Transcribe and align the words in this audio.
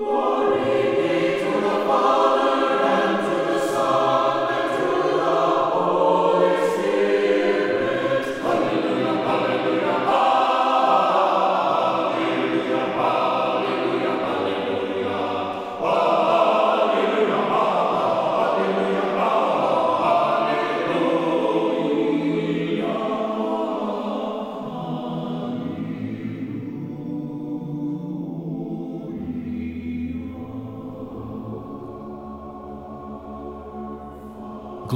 Lord. 0.00 0.29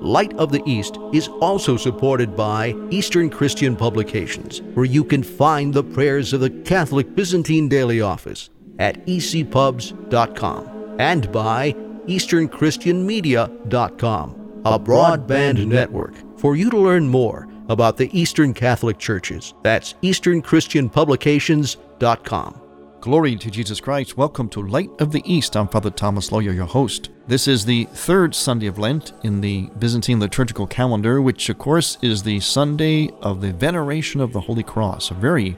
Light 0.00 0.32
of 0.34 0.52
the 0.52 0.62
East 0.64 0.96
is 1.12 1.26
also 1.40 1.76
supported 1.76 2.36
by 2.36 2.74
Eastern 2.90 3.28
Christian 3.30 3.74
Publications, 3.76 4.62
where 4.74 4.86
you 4.86 5.04
can 5.04 5.22
find 5.22 5.74
the 5.74 5.84
prayers 5.84 6.32
of 6.32 6.40
the 6.40 6.50
Catholic 6.50 7.14
Byzantine 7.14 7.68
Daily 7.68 8.00
Office 8.00 8.50
at 8.78 9.04
ecpubs.com 9.06 10.96
and 10.98 11.30
by 11.32 11.72
EasternChristianMedia.com, 12.06 14.62
a 14.64 14.78
broadband 14.78 15.66
network 15.66 16.14
for 16.38 16.54
you 16.56 16.70
to 16.70 16.78
learn 16.78 17.08
more 17.08 17.48
about 17.68 17.96
the 17.96 18.08
Eastern 18.18 18.54
Catholic 18.54 18.98
Churches. 18.98 19.54
That's 19.62 19.94
EasternChristianPublications.com. 19.94 22.67
Glory 23.00 23.36
to 23.36 23.48
Jesus 23.48 23.80
Christ. 23.80 24.16
Welcome 24.16 24.48
to 24.48 24.60
Light 24.60 24.90
of 24.98 25.12
the 25.12 25.22
East. 25.24 25.56
I'm 25.56 25.68
Father 25.68 25.88
Thomas 25.88 26.30
Loya, 26.30 26.52
your 26.52 26.66
host. 26.66 27.10
This 27.28 27.46
is 27.46 27.64
the 27.64 27.84
third 27.92 28.34
Sunday 28.34 28.66
of 28.66 28.76
Lent 28.76 29.12
in 29.22 29.40
the 29.40 29.70
Byzantine 29.78 30.18
liturgical 30.18 30.66
calendar, 30.66 31.22
which, 31.22 31.48
of 31.48 31.58
course, 31.58 31.96
is 32.02 32.24
the 32.24 32.40
Sunday 32.40 33.10
of 33.22 33.40
the 33.40 33.52
Veneration 33.52 34.20
of 34.20 34.32
the 34.32 34.40
Holy 34.40 34.64
Cross. 34.64 35.12
A 35.12 35.14
very, 35.14 35.56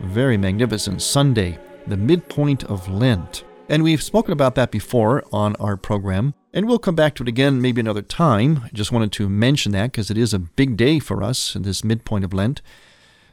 very 0.00 0.36
magnificent 0.36 1.00
Sunday, 1.00 1.60
the 1.86 1.96
midpoint 1.96 2.64
of 2.64 2.88
Lent. 2.88 3.44
And 3.68 3.84
we've 3.84 4.02
spoken 4.02 4.32
about 4.32 4.56
that 4.56 4.72
before 4.72 5.22
on 5.32 5.54
our 5.56 5.76
program, 5.76 6.34
and 6.52 6.66
we'll 6.66 6.80
come 6.80 6.96
back 6.96 7.14
to 7.14 7.22
it 7.22 7.28
again 7.28 7.62
maybe 7.62 7.80
another 7.80 8.02
time. 8.02 8.62
I 8.64 8.70
just 8.72 8.90
wanted 8.90 9.12
to 9.12 9.28
mention 9.28 9.70
that 9.72 9.92
because 9.92 10.10
it 10.10 10.18
is 10.18 10.34
a 10.34 10.40
big 10.40 10.76
day 10.76 10.98
for 10.98 11.22
us 11.22 11.54
in 11.54 11.62
this 11.62 11.84
midpoint 11.84 12.24
of 12.24 12.34
Lent. 12.34 12.62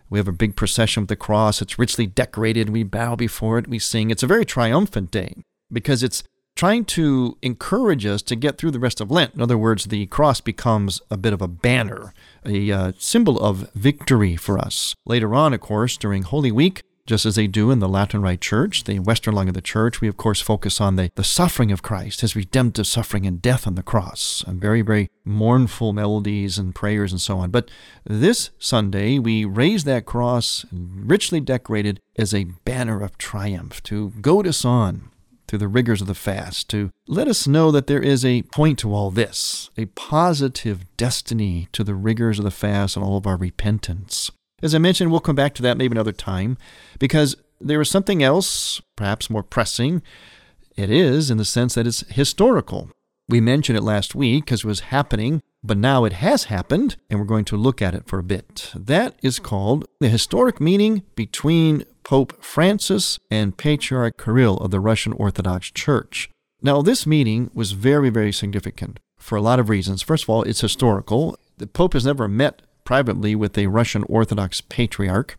We 0.10 0.20
have 0.20 0.28
a 0.28 0.34
big 0.34 0.56
procession 0.56 1.04
with 1.04 1.10
the 1.10 1.16
cross. 1.16 1.62
It's 1.62 1.80
richly 1.80 2.06
decorated. 2.06 2.70
We 2.70 2.84
bow 2.84 3.16
before 3.16 3.58
it. 3.58 3.68
We 3.68 3.80
sing. 3.80 4.10
It's 4.10 4.24
a 4.24 4.28
very 4.28 4.46
triumphant 4.46 5.12
day 5.12 5.36
because 5.72 6.04
it's 6.04 6.24
trying 6.56 6.84
to 6.84 7.38
encourage 7.42 8.06
us 8.06 8.22
to 8.24 8.36
get 8.36 8.58
through 8.58 8.72
the 8.72 8.80
rest 8.80 9.00
of 9.00 9.12
Lent. 9.12 9.36
In 9.36 9.42
other 9.42 9.58
words, 9.58 9.86
the 9.86 10.08
cross 10.08 10.42
becomes 10.42 11.02
a 11.12 11.18
bit 11.18 11.34
of 11.34 11.42
a 11.42 11.48
banner, 11.48 12.14
a 12.46 12.72
uh, 12.72 12.92
symbol 12.98 13.40
of 13.40 13.72
victory 13.74 14.36
for 14.36 14.58
us. 14.58 14.96
Later 15.06 15.36
on, 15.36 15.54
of 15.54 15.62
course, 15.62 15.98
during 15.98 16.24
Holy 16.24 16.52
Week, 16.52 16.82
just 17.08 17.26
as 17.26 17.36
they 17.36 17.48
do 17.48 17.72
in 17.72 17.80
the 17.80 17.88
Latin 17.88 18.22
Rite 18.22 18.42
Church, 18.42 18.84
the 18.84 19.00
Western 19.00 19.34
lung 19.34 19.48
of 19.48 19.54
the 19.54 19.62
Church, 19.62 20.02
we 20.02 20.10
of 20.10 20.18
course 20.18 20.42
focus 20.42 20.80
on 20.80 20.98
the, 20.98 21.10
the 21.16 21.24
suffering 21.24 21.72
of 21.72 21.82
Christ, 21.82 22.22
his 22.22 22.36
redemptive 22.36 22.86
suffering 22.86 23.26
and 23.26 23.42
death 23.42 23.66
on 23.66 23.76
the 23.76 23.82
cross, 23.82 24.44
and 24.46 24.62
very, 24.62 24.82
very 24.82 25.10
mournful 25.24 25.94
melodies 25.94 26.58
and 26.58 26.76
prayers 26.76 27.12
and 27.12 27.22
so 27.22 27.40
on. 27.40 27.50
But 27.50 27.72
this 28.04 28.52
Sunday, 28.60 29.18
we 29.18 29.46
raise 29.46 29.86
that 29.86 30.06
cross, 30.06 30.66
richly 30.72 31.40
decorated, 31.40 32.02
as 32.18 32.34
a 32.34 32.46
banner 32.66 33.02
of 33.02 33.18
triumph 33.18 33.82
to 33.84 34.10
goad 34.22 34.46
us 34.46 34.66
on 34.66 35.10
through 35.48 35.60
the 35.60 35.68
rigors 35.68 36.02
of 36.02 36.08
the 36.08 36.16
fast, 36.16 36.70
to 36.70 36.92
let 37.08 37.30
us 37.30 37.48
know 37.48 37.72
that 37.72 37.88
there 37.88 38.02
is 38.02 38.26
a 38.26 38.42
point 38.44 38.78
to 38.80 38.94
all 38.94 39.12
this, 39.12 39.70
a 39.78 39.86
positive 39.86 40.86
destiny 40.98 41.70
to 41.72 41.86
the 41.86 41.96
rigors 41.96 42.38
of 42.38 42.44
the 42.44 42.52
fast 42.52 42.98
and 42.98 43.06
all 43.06 43.16
of 43.16 43.26
our 43.26 43.38
repentance. 43.38 44.30
As 44.64 44.74
I 44.74 44.80
mentioned, 44.80 45.12
we'll 45.12 45.20
come 45.20 45.36
back 45.36 45.54
to 45.56 45.62
that 45.62 45.78
maybe 45.78 45.94
another 45.94 46.12
time 46.12 46.58
because 46.98 47.36
there 47.62 47.80
is 47.80 47.92
something 47.92 48.24
else, 48.24 48.82
perhaps 48.96 49.30
more 49.30 49.44
pressing. 49.44 50.02
It 50.76 50.90
is 50.90 51.30
in 51.30 51.38
the 51.38 51.46
sense 51.46 51.76
that 51.76 51.86
it's 51.86 52.08
historical. 52.10 52.90
We 53.30 53.40
mentioned 53.40 53.78
it 53.78 53.84
last 53.84 54.16
week 54.16 54.46
because 54.46 54.62
it 54.62 54.68
was 54.68 54.80
happening, 54.80 55.42
but 55.64 55.78
now 55.78 56.06
it 56.06 56.14
has 56.14 56.46
happened, 56.46 56.96
and 57.10 57.20
we're 57.20 57.26
going 57.26 57.46
to 57.46 57.58
look 57.58 57.82
at 57.84 57.94
it 57.94 58.08
for 58.08 58.18
a 58.18 58.24
bit. 58.24 58.72
That 58.74 59.16
is 59.22 59.38
called 59.38 59.86
the 60.00 60.10
historic 60.10 60.60
meeting 60.60 61.04
between 61.16 61.84
Pope 62.04 62.44
Francis 62.44 63.20
and 63.30 63.58
Patriarch 63.58 64.18
Kirill 64.18 64.58
of 64.58 64.72
the 64.72 64.80
Russian 64.80 65.14
Orthodox 65.14 65.70
Church. 65.70 66.32
Now, 66.64 66.82
this 66.82 67.06
meeting 67.06 67.52
was 67.54 67.74
very, 67.74 68.10
very 68.10 68.32
significant 68.32 69.00
for 69.20 69.36
a 69.36 69.42
lot 69.42 69.60
of 69.60 69.70
reasons. 69.70 70.02
First 70.02 70.24
of 70.24 70.30
all, 70.30 70.42
it's 70.44 70.62
historical. 70.62 71.38
The 71.58 71.68
Pope 71.68 71.94
has 71.94 72.06
never 72.06 72.28
met 72.28 72.62
privately 72.88 73.36
with 73.36 73.58
a 73.58 73.68
Russian 73.68 74.04
Orthodox 74.04 74.62
patriarch. 74.62 75.38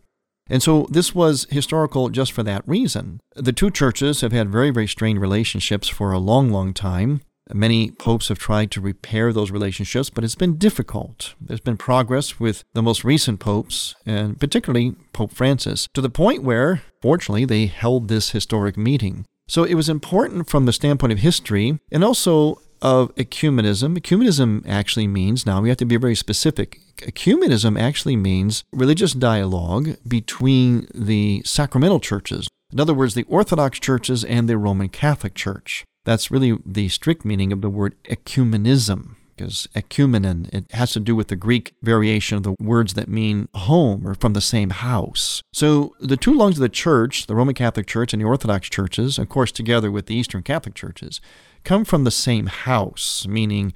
And 0.50 0.62
so 0.62 0.86
this 0.90 1.14
was 1.14 1.46
historical 1.50 2.10
just 2.10 2.30
for 2.30 2.42
that 2.42 2.62
reason. 2.68 3.20
The 3.36 3.54
two 3.54 3.70
churches 3.70 4.20
have 4.20 4.32
had 4.32 4.52
very, 4.52 4.70
very 4.70 4.86
strained 4.86 5.18
relationships 5.18 5.88
for 5.88 6.12
a 6.12 6.18
long, 6.18 6.50
long 6.50 6.74
time. 6.74 7.22
Many 7.50 7.90
popes 7.90 8.28
have 8.28 8.38
tried 8.38 8.70
to 8.72 8.82
repair 8.82 9.32
those 9.32 9.50
relationships, 9.50 10.10
but 10.10 10.24
it's 10.24 10.34
been 10.34 10.58
difficult. 10.58 11.34
There's 11.40 11.60
been 11.60 11.78
progress 11.78 12.38
with 12.38 12.64
the 12.74 12.82
most 12.82 13.02
recent 13.02 13.40
popes, 13.40 13.94
and 14.04 14.38
particularly 14.38 14.96
Pope 15.14 15.32
Francis, 15.32 15.88
to 15.94 16.02
the 16.02 16.10
point 16.10 16.42
where, 16.42 16.82
fortunately, 17.00 17.46
they 17.46 17.64
held 17.64 18.08
this 18.08 18.32
historic 18.32 18.76
meeting. 18.76 19.24
So 19.48 19.64
it 19.64 19.74
was 19.74 19.88
important 19.88 20.50
from 20.50 20.66
the 20.66 20.74
standpoint 20.74 21.14
of 21.14 21.20
history 21.20 21.78
and 21.90 22.04
also 22.04 22.60
of 22.82 23.14
ecumenism. 23.16 23.98
Ecumenism 23.98 24.66
actually 24.68 25.06
means, 25.06 25.44
now 25.46 25.60
we 25.60 25.68
have 25.68 25.78
to 25.78 25.84
be 25.84 25.96
very 25.96 26.14
specific, 26.14 26.80
ecumenism 26.98 27.80
actually 27.80 28.16
means 28.16 28.64
religious 28.72 29.12
dialogue 29.12 29.96
between 30.06 30.88
the 30.94 31.42
sacramental 31.44 32.00
churches. 32.00 32.48
In 32.72 32.80
other 32.80 32.94
words, 32.94 33.14
the 33.14 33.24
Orthodox 33.24 33.78
churches 33.78 34.24
and 34.24 34.48
the 34.48 34.58
Roman 34.58 34.88
Catholic 34.88 35.34
Church. 35.34 35.84
That's 36.04 36.30
really 36.30 36.58
the 36.64 36.88
strict 36.88 37.24
meaning 37.24 37.52
of 37.52 37.60
the 37.60 37.70
word 37.70 37.94
ecumenism, 38.04 39.16
because 39.36 39.68
ecumenon, 39.74 40.52
it 40.52 40.70
has 40.72 40.92
to 40.92 41.00
do 41.00 41.14
with 41.14 41.28
the 41.28 41.36
Greek 41.36 41.74
variation 41.82 42.36
of 42.36 42.42
the 42.42 42.56
words 42.58 42.94
that 42.94 43.08
mean 43.08 43.48
home 43.54 44.06
or 44.06 44.14
from 44.14 44.32
the 44.32 44.40
same 44.40 44.70
house. 44.70 45.42
So 45.52 45.94
the 46.00 46.16
two 46.16 46.34
lungs 46.34 46.56
of 46.56 46.62
the 46.62 46.68
church, 46.68 47.26
the 47.26 47.34
Roman 47.34 47.54
Catholic 47.54 47.86
Church 47.86 48.12
and 48.12 48.20
the 48.20 48.26
Orthodox 48.26 48.68
churches, 48.68 49.18
of 49.18 49.28
course, 49.28 49.52
together 49.52 49.90
with 49.90 50.06
the 50.06 50.14
Eastern 50.14 50.42
Catholic 50.42 50.74
churches, 50.74 51.20
come 51.64 51.84
from 51.84 52.04
the 52.04 52.10
same 52.10 52.46
house, 52.46 53.26
meaning 53.28 53.72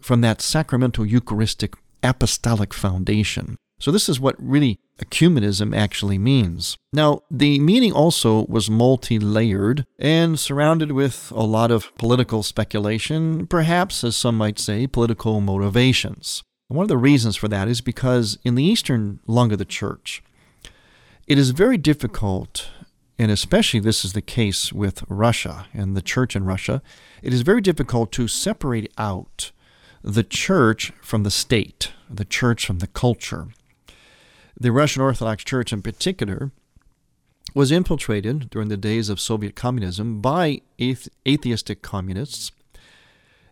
from 0.00 0.20
that 0.20 0.40
sacramental 0.40 1.06
Eucharistic 1.06 1.74
apostolic 2.02 2.72
foundation. 2.72 3.56
So, 3.80 3.92
this 3.92 4.08
is 4.08 4.18
what 4.18 4.34
really 4.38 4.80
ecumenism 4.98 5.76
actually 5.76 6.18
means. 6.18 6.76
Now, 6.92 7.22
the 7.30 7.60
meaning 7.60 7.92
also 7.92 8.44
was 8.46 8.68
multi 8.68 9.18
layered 9.20 9.84
and 9.98 10.38
surrounded 10.38 10.90
with 10.92 11.30
a 11.34 11.44
lot 11.44 11.70
of 11.70 11.96
political 11.96 12.42
speculation, 12.42 13.46
perhaps, 13.46 14.02
as 14.02 14.16
some 14.16 14.36
might 14.36 14.58
say, 14.58 14.86
political 14.86 15.40
motivations. 15.40 16.42
one 16.66 16.84
of 16.84 16.88
the 16.88 16.98
reasons 16.98 17.36
for 17.36 17.48
that 17.48 17.68
is 17.68 17.80
because 17.80 18.38
in 18.44 18.54
the 18.54 18.64
eastern 18.64 19.20
lung 19.26 19.52
of 19.52 19.58
the 19.58 19.64
church, 19.64 20.22
it 21.26 21.38
is 21.38 21.50
very 21.50 21.78
difficult, 21.78 22.68
and 23.18 23.30
especially 23.30 23.80
this 23.80 24.04
is 24.04 24.12
the 24.12 24.22
case 24.22 24.72
with 24.72 25.02
Russia 25.08 25.66
and 25.74 25.96
the 25.96 26.02
church 26.02 26.36
in 26.36 26.44
Russia, 26.44 26.80
it 27.22 27.34
is 27.34 27.42
very 27.42 27.60
difficult 27.60 28.12
to 28.12 28.28
separate 28.28 28.92
out 28.96 29.50
the 30.02 30.22
church 30.22 30.92
from 31.02 31.24
the 31.24 31.30
state, 31.30 31.92
the 32.08 32.24
church 32.24 32.64
from 32.64 32.78
the 32.78 32.86
culture. 32.86 33.48
The 34.58 34.72
Russian 34.72 35.02
Orthodox 35.02 35.42
Church, 35.42 35.72
in 35.72 35.82
particular, 35.82 36.52
was 37.54 37.72
infiltrated 37.72 38.50
during 38.50 38.68
the 38.68 38.76
days 38.76 39.08
of 39.08 39.20
Soviet 39.20 39.56
communism 39.56 40.20
by 40.20 40.60
atheistic 40.80 41.82
communists. 41.82 42.52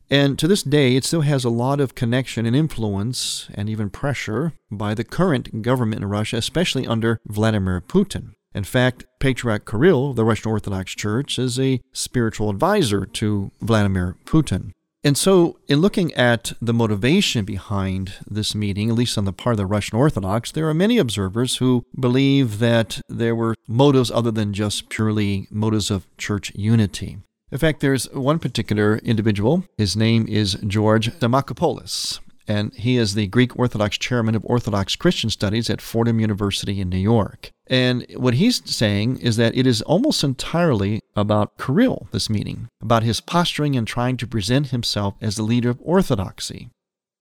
And 0.08 0.38
to 0.38 0.46
this 0.46 0.62
day, 0.62 0.94
it 0.94 1.04
still 1.04 1.22
has 1.22 1.44
a 1.44 1.50
lot 1.50 1.80
of 1.80 1.96
connection 1.96 2.46
and 2.46 2.54
influence 2.54 3.48
and 3.54 3.68
even 3.68 3.90
pressure 3.90 4.52
by 4.70 4.94
the 4.94 5.02
current 5.02 5.62
government 5.62 6.02
in 6.02 6.08
Russia, 6.08 6.36
especially 6.36 6.86
under 6.86 7.20
Vladimir 7.26 7.80
Putin. 7.80 8.35
In 8.56 8.64
fact, 8.64 9.04
Patriarch 9.18 9.70
Kirill 9.70 10.10
of 10.10 10.16
the 10.16 10.24
Russian 10.24 10.50
Orthodox 10.50 10.94
Church 10.94 11.38
is 11.38 11.60
a 11.60 11.78
spiritual 11.92 12.48
advisor 12.48 13.04
to 13.04 13.50
Vladimir 13.60 14.16
Putin. 14.24 14.70
And 15.04 15.18
so, 15.18 15.58
in 15.68 15.80
looking 15.80 16.14
at 16.14 16.54
the 16.60 16.72
motivation 16.72 17.44
behind 17.44 18.14
this 18.26 18.54
meeting, 18.54 18.88
at 18.88 18.96
least 18.96 19.18
on 19.18 19.26
the 19.26 19.32
part 19.32 19.52
of 19.52 19.58
the 19.58 19.66
Russian 19.66 19.98
Orthodox, 19.98 20.50
there 20.50 20.66
are 20.70 20.74
many 20.74 20.96
observers 20.96 21.58
who 21.58 21.84
believe 22.00 22.58
that 22.58 23.02
there 23.10 23.36
were 23.36 23.54
motives 23.68 24.10
other 24.10 24.30
than 24.30 24.54
just 24.54 24.88
purely 24.88 25.46
motives 25.50 25.90
of 25.90 26.06
church 26.16 26.50
unity. 26.54 27.18
In 27.52 27.58
fact, 27.58 27.80
there's 27.80 28.10
one 28.12 28.38
particular 28.38 28.96
individual. 29.04 29.64
His 29.76 29.98
name 29.98 30.26
is 30.26 30.54
George 30.66 31.10
Demacopoulos 31.20 32.20
and 32.48 32.72
he 32.74 32.96
is 32.96 33.14
the 33.14 33.26
Greek 33.26 33.58
Orthodox 33.58 33.98
chairman 33.98 34.34
of 34.34 34.44
Orthodox 34.44 34.96
Christian 34.96 35.30
Studies 35.30 35.68
at 35.68 35.80
Fordham 35.80 36.20
University 36.20 36.80
in 36.80 36.88
New 36.88 36.96
York. 36.98 37.50
And 37.68 38.06
what 38.16 38.34
he's 38.34 38.62
saying 38.64 39.18
is 39.18 39.36
that 39.36 39.56
it 39.56 39.66
is 39.66 39.82
almost 39.82 40.22
entirely 40.22 41.00
about 41.16 41.58
Kirill, 41.58 42.08
this 42.12 42.30
meeting, 42.30 42.68
about 42.80 43.02
his 43.02 43.20
posturing 43.20 43.76
and 43.76 43.86
trying 43.86 44.16
to 44.18 44.26
present 44.26 44.68
himself 44.68 45.14
as 45.20 45.36
the 45.36 45.42
leader 45.42 45.70
of 45.70 45.80
orthodoxy. 45.82 46.70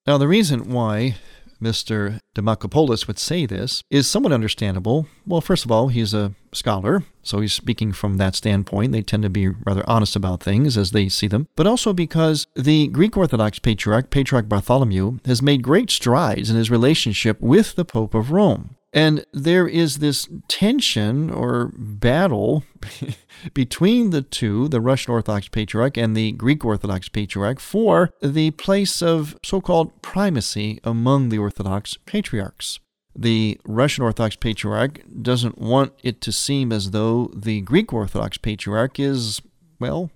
Now, 0.06 0.20
the 0.20 0.28
reason 0.28 0.72
why 0.72 1.16
Mr. 1.62 2.20
Demacopoulos 2.36 3.08
would 3.08 3.18
say 3.18 3.46
this 3.46 3.82
is 3.90 4.08
somewhat 4.08 4.34
understandable. 4.34 5.08
Well, 5.26 5.42
first 5.42 5.66
of 5.66 5.72
all, 5.72 5.88
he's 5.88 6.14
a 6.14 6.34
scholar, 6.54 7.04
so 7.24 7.40
he's 7.40 7.54
speaking 7.54 7.92
from 7.92 8.18
that 8.18 8.36
standpoint. 8.36 8.92
They 8.92 9.02
tend 9.02 9.24
to 9.24 9.30
be 9.30 9.48
rather 9.48 9.84
honest 9.88 10.16
about 10.16 10.44
things 10.44 10.78
as 10.78 10.92
they 10.92 11.10
see 11.10 11.28
them, 11.28 11.48
but 11.56 11.66
also 11.66 11.94
because 11.94 12.46
the 12.56 12.88
Greek 12.88 13.18
Orthodox 13.18 13.60
patriarch, 13.60 14.10
Patriarch 14.10 14.48
Bartholomew, 14.48 15.20
has 15.26 15.42
made 15.42 15.64
great 15.64 15.90
strides 15.90 16.50
in 16.50 16.56
his 16.56 16.70
relationship 16.70 17.40
with 17.42 17.76
the 17.76 17.86
Pope 17.86 18.14
of 18.14 18.32
Rome. 18.32 18.75
And 18.96 19.26
there 19.34 19.68
is 19.68 19.98
this 19.98 20.30
tension 20.48 21.30
or 21.30 21.74
battle 21.78 22.64
between 23.54 24.12
the 24.12 24.22
two, 24.22 24.70
the 24.70 24.80
Russian 24.80 25.12
Orthodox 25.12 25.50
Patriarch 25.50 25.98
and 25.98 26.16
the 26.16 26.32
Greek 26.32 26.64
Orthodox 26.64 27.10
Patriarch, 27.10 27.60
for 27.60 28.12
the 28.22 28.52
place 28.52 29.02
of 29.02 29.38
so 29.44 29.60
called 29.60 30.02
primacy 30.02 30.80
among 30.86 31.28
the 31.28 31.38
Orthodox 31.38 31.98
patriarchs. 32.06 32.80
The 33.14 33.60
Russian 33.66 34.06
Orthodox 34.06 34.38
Patriarch 34.38 35.02
doesn't 35.22 35.58
want 35.58 35.92
it 36.02 36.22
to 36.22 36.32
seem 36.32 36.72
as 36.72 36.92
though 36.92 37.30
the 37.36 37.62
Greek 37.62 37.92
Orthodox 37.92 38.38
Patriarch 38.38 38.98
is, 38.98 39.42
well, 39.78 40.10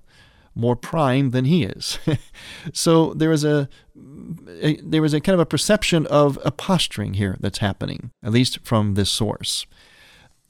more 0.59 0.75
prime 0.75 1.31
than 1.31 1.45
he 1.45 1.63
is. 1.63 1.97
so 2.73 3.13
there 3.13 3.31
is 3.31 3.43
a, 3.43 3.69
a, 4.61 4.75
there 4.81 5.05
is 5.05 5.13
a 5.13 5.21
kind 5.21 5.33
of 5.33 5.39
a 5.39 5.45
perception 5.45 6.05
of 6.07 6.37
a 6.43 6.51
posturing 6.51 7.15
here 7.15 7.37
that's 7.39 7.59
happening, 7.59 8.11
at 8.23 8.31
least 8.31 8.59
from 8.63 8.93
this 8.95 9.09
source. 9.09 9.65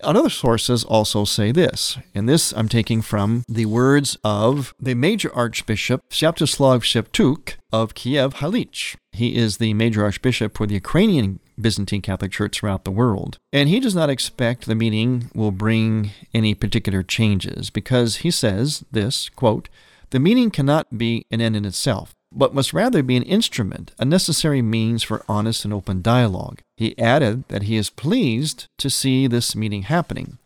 Other 0.02 0.30
sources 0.30 0.86
also 0.86 1.26
say 1.26 1.52
this, 1.52 1.98
and 2.16 2.28
this 2.28 2.54
I'm 2.54 2.70
taking 2.70 3.02
from 3.02 3.44
the 3.50 3.66
words 3.66 4.18
of 4.24 4.74
the 4.80 4.94
major 4.94 5.34
archbishop 5.36 6.02
Sviatoslav 6.10 6.84
Shevchuk 6.84 7.56
of 7.74 7.96
Kiev 7.96 8.36
Halich. 8.36 8.96
He 9.12 9.36
is 9.36 9.58
the 9.58 9.74
major 9.74 10.06
archbishop 10.06 10.58
for 10.58 10.66
the 10.66 10.76
Ukrainian 10.76 11.42
Byzantine 11.60 12.02
Catholic 12.02 12.32
Church 12.32 12.58
throughout 12.58 12.86
the 12.86 12.92
world. 12.92 13.38
And 13.52 13.68
he 13.68 13.82
does 13.82 13.96
not 13.96 14.10
expect 14.10 14.66
the 14.66 14.76
meeting 14.76 15.30
will 15.36 15.52
bring 15.52 16.12
any 16.34 16.54
particular 16.54 17.04
changes 17.04 17.70
because 17.70 18.18
he 18.18 18.32
says 18.32 18.86
this, 18.92 19.28
quote, 19.28 19.68
the 20.12 20.20
meeting 20.20 20.52
cannot 20.52 20.98
be 20.98 21.26
an 21.32 21.42
end 21.42 21.56
in 21.56 21.66
itself, 21.66 22.14
but 22.32 22.54
must 22.54 22.74
rather 22.74 23.04
be 23.04 23.16
an 23.16 23.24
instrument, 23.24 23.92
a 24.00 24.06
necessary 24.06 24.62
means 24.62 25.04
for 25.04 25.24
honest 25.28 25.66
and 25.66 25.74
open 25.74 26.02
dialogue. 26.02 26.60
He 26.78 26.98
added 26.98 27.48
that 27.50 27.64
he 27.64 27.76
is 27.76 27.90
pleased 27.90 28.66
to 28.78 28.90
see 28.90 29.28
this 29.28 29.56
meeting 29.56 29.84
happening. 29.84 30.38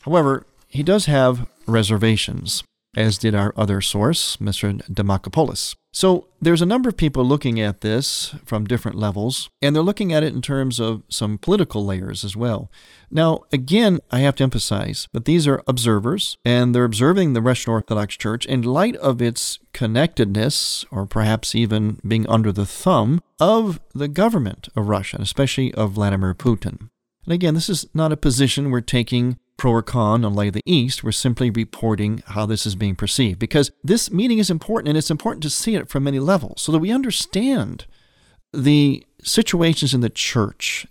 However, 0.00 0.46
he 0.68 0.82
does 0.82 1.06
have 1.06 1.46
reservations 1.66 2.64
as 2.96 3.18
did 3.18 3.34
our 3.34 3.52
other 3.56 3.80
source, 3.80 4.36
Mr. 4.36 4.80
Demacopoulos. 4.88 5.76
So 5.94 6.28
there's 6.40 6.62
a 6.62 6.66
number 6.66 6.88
of 6.88 6.96
people 6.96 7.22
looking 7.22 7.60
at 7.60 7.82
this 7.82 8.34
from 8.46 8.64
different 8.64 8.96
levels, 8.96 9.50
and 9.60 9.76
they're 9.76 9.82
looking 9.82 10.12
at 10.12 10.22
it 10.22 10.32
in 10.32 10.40
terms 10.40 10.80
of 10.80 11.02
some 11.10 11.36
political 11.36 11.84
layers 11.84 12.24
as 12.24 12.34
well. 12.34 12.70
Now, 13.10 13.40
again, 13.52 14.00
I 14.10 14.20
have 14.20 14.36
to 14.36 14.42
emphasize 14.42 15.06
that 15.12 15.26
these 15.26 15.46
are 15.46 15.62
observers, 15.66 16.38
and 16.46 16.74
they're 16.74 16.84
observing 16.84 17.34
the 17.34 17.42
Russian 17.42 17.72
Orthodox 17.72 18.16
Church 18.16 18.46
in 18.46 18.62
light 18.62 18.96
of 18.96 19.20
its 19.20 19.58
connectedness, 19.74 20.86
or 20.90 21.04
perhaps 21.04 21.54
even 21.54 22.00
being 22.06 22.26
under 22.26 22.52
the 22.52 22.66
thumb, 22.66 23.20
of 23.38 23.78
the 23.94 24.08
government 24.08 24.68
of 24.74 24.88
Russia, 24.88 25.18
especially 25.20 25.74
of 25.74 25.92
Vladimir 25.92 26.32
Putin. 26.32 26.88
And 27.24 27.34
again, 27.34 27.54
this 27.54 27.68
is 27.68 27.86
not 27.92 28.12
a 28.12 28.16
position 28.16 28.70
we're 28.70 28.80
taking 28.80 29.38
pro 29.56 29.72
or 29.72 29.82
con 29.82 30.24
on 30.24 30.34
Lay 30.34 30.50
the 30.50 30.62
East. 30.66 31.04
We're 31.04 31.12
simply 31.12 31.50
reporting 31.50 32.22
how 32.26 32.46
this 32.46 32.66
is 32.66 32.74
being 32.74 32.96
perceived 32.96 33.38
because 33.38 33.70
this 33.82 34.10
meeting 34.10 34.38
is 34.38 34.50
important 34.50 34.88
and 34.88 34.98
it's 34.98 35.10
important 35.10 35.42
to 35.44 35.50
see 35.50 35.74
it 35.74 35.88
from 35.88 36.04
many 36.04 36.18
levels 36.18 36.62
so 36.62 36.72
that 36.72 36.78
we 36.78 36.90
understand 36.90 37.86
the 38.52 39.04
situations 39.22 39.94
in 39.94 40.00
the 40.00 40.10
church 40.10 40.86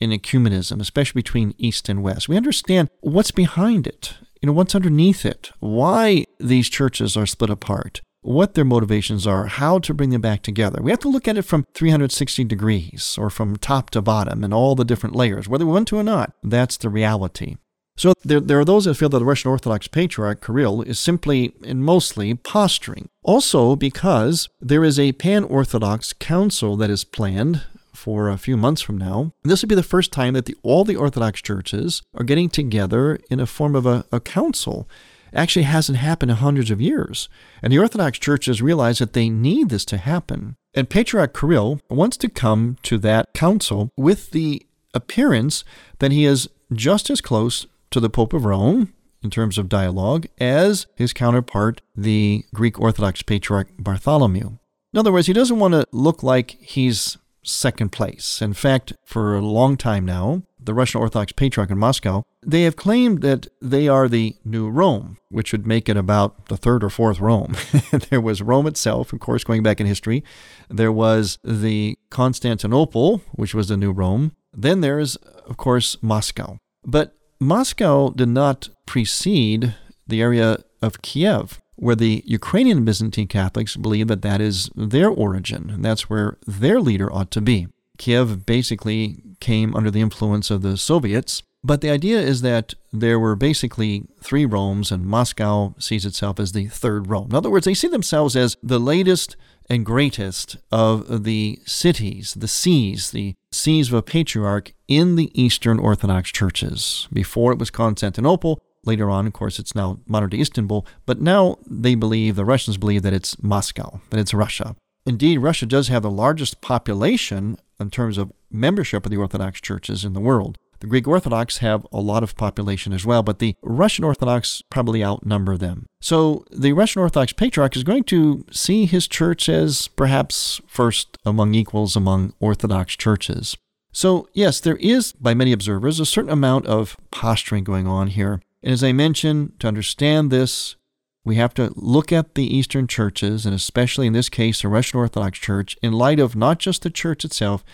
in 0.00 0.10
ecumenism, 0.10 0.80
especially 0.80 1.20
between 1.20 1.54
East 1.58 1.88
and 1.88 2.02
West. 2.02 2.28
We 2.28 2.36
understand 2.36 2.88
what's 3.00 3.30
behind 3.30 3.86
it, 3.86 4.14
you 4.40 4.46
know, 4.46 4.52
what's 4.52 4.74
underneath 4.74 5.24
it, 5.24 5.50
why 5.60 6.24
these 6.38 6.68
churches 6.68 7.16
are 7.16 7.26
split 7.26 7.50
apart, 7.50 8.00
what 8.22 8.54
their 8.54 8.64
motivations 8.64 9.26
are, 9.26 9.46
how 9.46 9.78
to 9.78 9.94
bring 9.94 10.10
them 10.10 10.20
back 10.20 10.42
together. 10.42 10.82
We 10.82 10.90
have 10.90 11.00
to 11.00 11.08
look 11.08 11.28
at 11.28 11.38
it 11.38 11.42
from 11.42 11.66
360 11.74 12.44
degrees 12.44 13.16
or 13.18 13.30
from 13.30 13.56
top 13.56 13.90
to 13.90 14.02
bottom 14.02 14.42
and 14.42 14.52
all 14.52 14.74
the 14.74 14.84
different 14.84 15.14
layers, 15.14 15.48
whether 15.48 15.66
we 15.66 15.72
want 15.72 15.88
to 15.88 15.98
or 15.98 16.02
not. 16.02 16.32
That's 16.42 16.76
the 16.76 16.88
reality. 16.88 17.56
So 17.96 18.12
there, 18.24 18.40
there 18.40 18.58
are 18.58 18.64
those 18.64 18.86
that 18.86 18.94
feel 18.94 19.08
that 19.10 19.18
the 19.18 19.24
Russian 19.24 19.50
Orthodox 19.50 19.86
Patriarch 19.86 20.44
Kirill 20.44 20.82
is 20.82 20.98
simply 20.98 21.54
and 21.64 21.84
mostly 21.84 22.34
posturing. 22.34 23.08
Also, 23.22 23.76
because 23.76 24.48
there 24.60 24.84
is 24.84 24.98
a 24.98 25.12
pan 25.12 25.44
Orthodox 25.44 26.12
council 26.12 26.76
that 26.76 26.90
is 26.90 27.04
planned 27.04 27.62
for 27.92 28.28
a 28.28 28.36
few 28.36 28.56
months 28.56 28.82
from 28.82 28.98
now. 28.98 29.32
This 29.44 29.62
would 29.62 29.68
be 29.68 29.74
the 29.74 29.82
first 29.82 30.12
time 30.12 30.34
that 30.34 30.46
the, 30.46 30.56
all 30.62 30.84
the 30.84 30.96
Orthodox 30.96 31.40
churches 31.40 32.02
are 32.14 32.24
getting 32.24 32.48
together 32.48 33.18
in 33.30 33.40
a 33.40 33.46
form 33.46 33.74
of 33.76 33.86
a, 33.86 34.04
a 34.10 34.20
council. 34.20 34.88
Actually 35.32 35.62
hasn't 35.62 35.98
happened 35.98 36.30
in 36.30 36.36
hundreds 36.36 36.70
of 36.70 36.80
years. 36.80 37.28
And 37.62 37.72
the 37.72 37.78
Orthodox 37.78 38.18
churches 38.18 38.60
realize 38.60 38.98
that 38.98 39.14
they 39.14 39.28
need 39.28 39.68
this 39.68 39.84
to 39.86 39.96
happen. 39.96 40.56
And 40.74 40.90
Patriarch 40.90 41.38
Kirill 41.38 41.80
wants 41.88 42.16
to 42.18 42.28
come 42.28 42.76
to 42.82 42.98
that 42.98 43.32
council 43.34 43.90
with 43.96 44.32
the 44.32 44.66
appearance 44.92 45.64
that 46.00 46.12
he 46.12 46.24
is 46.24 46.48
just 46.72 47.10
as 47.10 47.20
close 47.20 47.66
to 47.94 48.00
the 48.00 48.10
Pope 48.10 48.32
of 48.32 48.44
Rome 48.44 48.92
in 49.22 49.30
terms 49.30 49.56
of 49.56 49.68
dialogue 49.68 50.26
as 50.38 50.86
his 50.96 51.12
counterpart, 51.12 51.80
the 51.96 52.44
Greek 52.52 52.80
Orthodox 52.80 53.22
Patriarch 53.22 53.68
Bartholomew. 53.78 54.58
In 54.92 54.98
other 54.98 55.12
words, 55.12 55.28
he 55.28 55.32
doesn't 55.32 55.60
want 55.60 55.74
to 55.74 55.86
look 55.92 56.24
like 56.24 56.56
he's 56.60 57.18
second 57.44 57.92
place. 57.92 58.42
In 58.42 58.52
fact, 58.52 58.94
for 59.04 59.36
a 59.36 59.40
long 59.40 59.76
time 59.76 60.04
now, 60.04 60.42
the 60.58 60.74
Russian 60.74 61.00
Orthodox 61.00 61.30
Patriarch 61.30 61.70
in 61.70 61.78
Moscow, 61.78 62.24
they 62.44 62.62
have 62.62 62.74
claimed 62.74 63.22
that 63.22 63.46
they 63.62 63.86
are 63.86 64.08
the 64.08 64.34
new 64.44 64.68
Rome, 64.68 65.18
which 65.28 65.52
would 65.52 65.64
make 65.64 65.88
it 65.88 65.96
about 65.96 66.46
the 66.46 66.56
third 66.56 66.82
or 66.82 66.90
fourth 66.90 67.20
Rome. 67.20 67.54
there 68.10 68.20
was 68.20 68.42
Rome 68.42 68.66
itself, 68.66 69.12
of 69.12 69.20
course, 69.20 69.44
going 69.44 69.62
back 69.62 69.80
in 69.80 69.86
history. 69.86 70.24
There 70.68 70.92
was 70.92 71.38
the 71.44 71.96
Constantinople, 72.10 73.22
which 73.34 73.54
was 73.54 73.68
the 73.68 73.76
new 73.76 73.92
Rome. 73.92 74.32
Then 74.52 74.80
there's, 74.80 75.14
of 75.14 75.56
course, 75.58 75.96
Moscow. 76.02 76.58
But 76.84 77.14
Moscow 77.44 78.10
did 78.10 78.28
not 78.28 78.70
precede 78.86 79.74
the 80.06 80.22
area 80.22 80.58
of 80.80 81.02
Kiev, 81.02 81.60
where 81.76 81.94
the 81.94 82.22
Ukrainian 82.26 82.84
Byzantine 82.84 83.28
Catholics 83.28 83.76
believe 83.76 84.08
that 84.08 84.22
that 84.22 84.40
is 84.40 84.70
their 84.74 85.10
origin, 85.10 85.70
and 85.70 85.84
that's 85.84 86.08
where 86.08 86.38
their 86.46 86.80
leader 86.80 87.12
ought 87.12 87.30
to 87.32 87.42
be. 87.42 87.68
Kiev 87.98 88.46
basically 88.46 89.22
came 89.40 89.74
under 89.76 89.90
the 89.90 90.00
influence 90.00 90.50
of 90.50 90.62
the 90.62 90.76
Soviets, 90.76 91.42
but 91.62 91.80
the 91.80 91.90
idea 91.90 92.18
is 92.20 92.40
that 92.42 92.74
there 92.92 93.20
were 93.20 93.36
basically 93.36 94.04
three 94.22 94.46
Romes, 94.46 94.90
and 94.90 95.06
Moscow 95.06 95.74
sees 95.78 96.06
itself 96.06 96.40
as 96.40 96.52
the 96.52 96.66
third 96.68 97.08
Rome. 97.08 97.28
In 97.30 97.34
other 97.34 97.50
words, 97.50 97.66
they 97.66 97.74
see 97.74 97.88
themselves 97.88 98.36
as 98.36 98.56
the 98.62 98.80
latest 98.80 99.36
and 99.68 99.86
greatest 99.86 100.56
of 100.70 101.24
the 101.24 101.58
cities, 101.64 102.34
the 102.34 102.48
sees, 102.48 103.10
the 103.10 103.34
sees 103.50 103.88
of 103.88 103.94
a 103.94 104.02
patriarch 104.02 104.74
in 104.88 105.16
the 105.16 105.30
Eastern 105.40 105.78
Orthodox 105.78 106.30
churches. 106.30 107.08
Before 107.12 107.52
it 107.52 107.58
was 107.58 107.70
Constantinople, 107.70 108.60
later 108.84 109.10
on, 109.10 109.26
of 109.26 109.32
course, 109.32 109.58
it's 109.58 109.74
now 109.74 110.00
modern 110.06 110.30
day 110.30 110.40
Istanbul, 110.40 110.86
but 111.06 111.20
now 111.20 111.58
they 111.66 111.94
believe, 111.94 112.36
the 112.36 112.44
Russians 112.44 112.76
believe 112.76 113.02
that 113.02 113.14
it's 113.14 113.42
Moscow, 113.42 114.00
that 114.10 114.20
it's 114.20 114.34
Russia. 114.34 114.76
Indeed, 115.06 115.38
Russia 115.38 115.66
does 115.66 115.88
have 115.88 116.02
the 116.02 116.10
largest 116.10 116.60
population 116.60 117.58
in 117.78 117.90
terms 117.90 118.16
of 118.18 118.32
membership 118.50 119.04
of 119.04 119.10
the 119.10 119.18
Orthodox 119.18 119.60
churches 119.60 120.04
in 120.04 120.12
the 120.12 120.20
world. 120.20 120.58
The 120.84 120.90
Greek 120.90 121.08
Orthodox 121.08 121.58
have 121.58 121.86
a 121.94 122.00
lot 122.02 122.22
of 122.22 122.36
population 122.36 122.92
as 122.92 123.06
well, 123.06 123.22
but 123.22 123.38
the 123.38 123.56
Russian 123.62 124.04
Orthodox 124.04 124.62
probably 124.68 125.02
outnumber 125.02 125.56
them. 125.56 125.86
So 126.02 126.44
the 126.50 126.74
Russian 126.74 127.00
Orthodox 127.00 127.32
Patriarch 127.32 127.74
is 127.74 127.84
going 127.84 128.04
to 128.04 128.44
see 128.50 128.84
his 128.84 129.08
church 129.08 129.48
as 129.48 129.88
perhaps 129.88 130.60
first 130.66 131.16
among 131.24 131.54
equals 131.54 131.96
among 131.96 132.34
Orthodox 132.38 132.96
churches. 132.96 133.56
So, 133.92 134.28
yes, 134.34 134.60
there 134.60 134.76
is, 134.76 135.12
by 135.12 135.32
many 135.32 135.52
observers, 135.52 136.00
a 136.00 136.04
certain 136.04 136.30
amount 136.30 136.66
of 136.66 136.98
posturing 137.10 137.64
going 137.64 137.86
on 137.86 138.08
here. 138.08 138.42
And 138.62 138.74
as 138.74 138.84
I 138.84 138.92
mentioned, 138.92 139.58
to 139.60 139.68
understand 139.68 140.30
this, 140.30 140.76
we 141.24 141.36
have 141.36 141.54
to 141.54 141.72
look 141.76 142.12
at 142.12 142.34
the 142.34 142.44
Eastern 142.44 142.88
churches, 142.88 143.46
and 143.46 143.54
especially 143.54 144.06
in 144.06 144.12
this 144.12 144.28
case, 144.28 144.60
the 144.60 144.68
Russian 144.68 145.00
Orthodox 145.00 145.38
Church, 145.38 145.78
in 145.80 145.94
light 145.94 146.20
of 146.20 146.36
not 146.36 146.58
just 146.58 146.82
the 146.82 146.90
church 146.90 147.24
itself, 147.24 147.64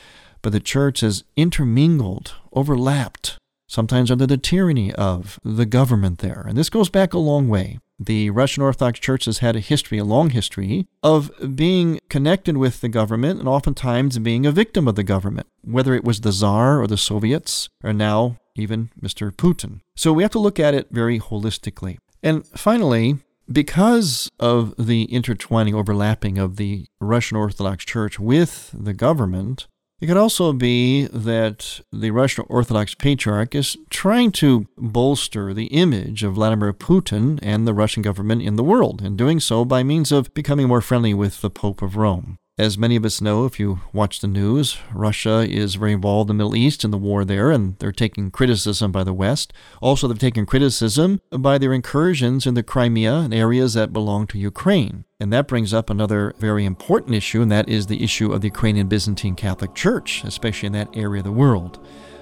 but 0.42 0.52
the 0.52 0.60
church 0.60 1.00
has 1.00 1.24
intermingled, 1.36 2.34
overlapped, 2.52 3.38
sometimes 3.66 4.10
under 4.10 4.26
the 4.26 4.36
tyranny 4.36 4.92
of 4.94 5.38
the 5.44 5.66
government 5.66 6.18
there. 6.18 6.44
And 6.46 6.56
this 6.56 6.70
goes 6.70 6.88
back 6.88 7.12
a 7.12 7.18
long 7.18 7.48
way. 7.48 7.78
The 8.02 8.30
Russian 8.30 8.62
Orthodox 8.62 8.98
Church 8.98 9.26
has 9.26 9.38
had 9.38 9.56
a 9.56 9.60
history, 9.60 9.98
a 9.98 10.04
long 10.04 10.30
history, 10.30 10.86
of 11.02 11.30
being 11.54 12.00
connected 12.08 12.56
with 12.56 12.80
the 12.80 12.88
government 12.88 13.38
and 13.38 13.48
oftentimes 13.48 14.18
being 14.18 14.46
a 14.46 14.52
victim 14.52 14.88
of 14.88 14.94
the 14.94 15.04
government, 15.04 15.46
whether 15.62 15.94
it 15.94 16.02
was 16.02 16.22
the 16.22 16.32
Tsar 16.32 16.80
or 16.80 16.86
the 16.86 16.96
Soviets, 16.96 17.68
or 17.84 17.92
now 17.92 18.36
even 18.56 18.90
Mr. 19.00 19.30
Putin. 19.30 19.80
So 19.94 20.14
we 20.14 20.22
have 20.22 20.32
to 20.32 20.38
look 20.38 20.58
at 20.58 20.74
it 20.74 20.88
very 20.90 21.20
holistically. 21.20 21.98
And 22.22 22.46
finally, 22.46 23.18
because 23.50 24.30
of 24.38 24.74
the 24.78 25.02
intertwining, 25.04 25.74
overlapping 25.74 26.38
of 26.38 26.56
the 26.56 26.86
Russian 27.00 27.36
Orthodox 27.36 27.84
Church 27.84 28.18
with 28.18 28.74
the 28.76 28.94
government, 28.94 29.66
it 30.00 30.06
could 30.06 30.16
also 30.16 30.52
be 30.52 31.06
that 31.06 31.80
the 31.92 32.10
Russian 32.10 32.44
Orthodox 32.48 32.94
Patriarch 32.94 33.54
is 33.54 33.76
trying 33.90 34.32
to 34.32 34.66
bolster 34.78 35.52
the 35.52 35.66
image 35.66 36.22
of 36.22 36.34
Vladimir 36.34 36.72
Putin 36.72 37.38
and 37.42 37.66
the 37.66 37.74
Russian 37.74 38.02
government 38.02 38.42
in 38.42 38.56
the 38.56 38.64
world, 38.64 39.02
and 39.02 39.18
doing 39.18 39.40
so 39.40 39.64
by 39.64 39.82
means 39.82 40.10
of 40.10 40.32
becoming 40.32 40.68
more 40.68 40.80
friendly 40.80 41.12
with 41.12 41.42
the 41.42 41.50
Pope 41.50 41.82
of 41.82 41.96
Rome. 41.96 42.38
As 42.60 42.76
many 42.76 42.96
of 42.96 43.06
us 43.06 43.22
know, 43.22 43.46
if 43.46 43.58
you 43.58 43.80
watch 43.92 44.20
the 44.20 44.26
news, 44.26 44.76
Russia 44.92 45.46
is 45.48 45.76
very 45.76 45.92
involved 45.92 46.28
in 46.30 46.36
the 46.36 46.44
Middle 46.44 46.56
East 46.56 46.84
and 46.84 46.92
the 46.92 46.98
war 46.98 47.24
there, 47.24 47.50
and 47.50 47.78
they're 47.78 47.90
taking 47.90 48.30
criticism 48.30 48.92
by 48.92 49.02
the 49.02 49.14
West. 49.14 49.52
Also, 49.80 50.06
they've 50.06 50.18
taken 50.18 50.44
criticism 50.44 51.22
by 51.30 51.56
their 51.56 51.72
incursions 51.72 52.46
in 52.46 52.52
the 52.52 52.62
Crimea 52.62 53.14
and 53.14 53.32
areas 53.32 53.72
that 53.74 53.94
belong 53.94 54.26
to 54.26 54.38
Ukraine. 54.38 55.04
And 55.20 55.32
that 55.32 55.46
brings 55.46 55.74
up 55.74 55.90
another 55.90 56.34
very 56.38 56.64
important 56.64 57.14
issue, 57.14 57.42
and 57.42 57.52
that 57.52 57.68
is 57.68 57.86
the 57.86 58.02
issue 58.02 58.32
of 58.32 58.40
the 58.40 58.48
Ukrainian 58.48 58.88
Byzantine 58.88 59.36
Catholic 59.36 59.74
Church, 59.74 60.24
especially 60.24 60.68
in 60.68 60.72
that 60.72 60.88
area 60.94 61.20
of 61.20 61.24
the 61.24 61.32
world. 61.32 61.78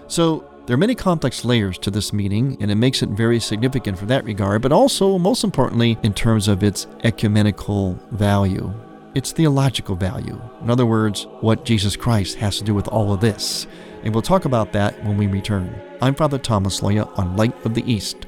So, 0.09 0.45
there 0.67 0.75
are 0.75 0.79
many 0.79 0.95
complex 0.95 1.47
layers 1.47 1.79
to 1.79 1.91
this 1.91 2.13
meeting, 2.13 2.59
and 2.61 2.71
it 2.71 2.75
makes 2.75 3.03
it 3.03 3.09
very 3.09 3.41
significant 3.41 3.99
for 3.99 4.05
that 4.07 4.25
regard, 4.25 4.61
but 4.61 4.73
also, 4.73 5.17
most 5.17 5.43
importantly, 5.43 5.97
in 6.03 6.13
terms 6.13 6.47
of 6.47 6.63
its 6.63 6.87
ecumenical 7.05 7.95
value 8.11 8.75
its 9.15 9.33
theological 9.33 9.97
value. 9.97 10.41
In 10.63 10.71
other 10.71 10.87
words, 10.87 11.27
what 11.41 11.65
Jesus 11.65 11.97
Christ 11.97 12.37
has 12.37 12.59
to 12.59 12.65
do 12.65 12.75
with 12.75 12.89
all 12.89 13.13
of 13.13 13.21
this. 13.21 13.67
And 14.05 14.15
we'll 14.15 14.23
talk 14.23 14.45
about 14.45 14.73
that 14.73 15.03
when 15.05 15.17
we 15.17 15.27
return. 15.27 15.75
I'm 16.01 16.15
Father 16.15 16.39
Thomas 16.39 16.81
Loya 16.81 17.19
on 17.19 17.37
Light 17.37 17.55
of 17.67 17.75
the 17.75 17.91
East. 17.91 18.28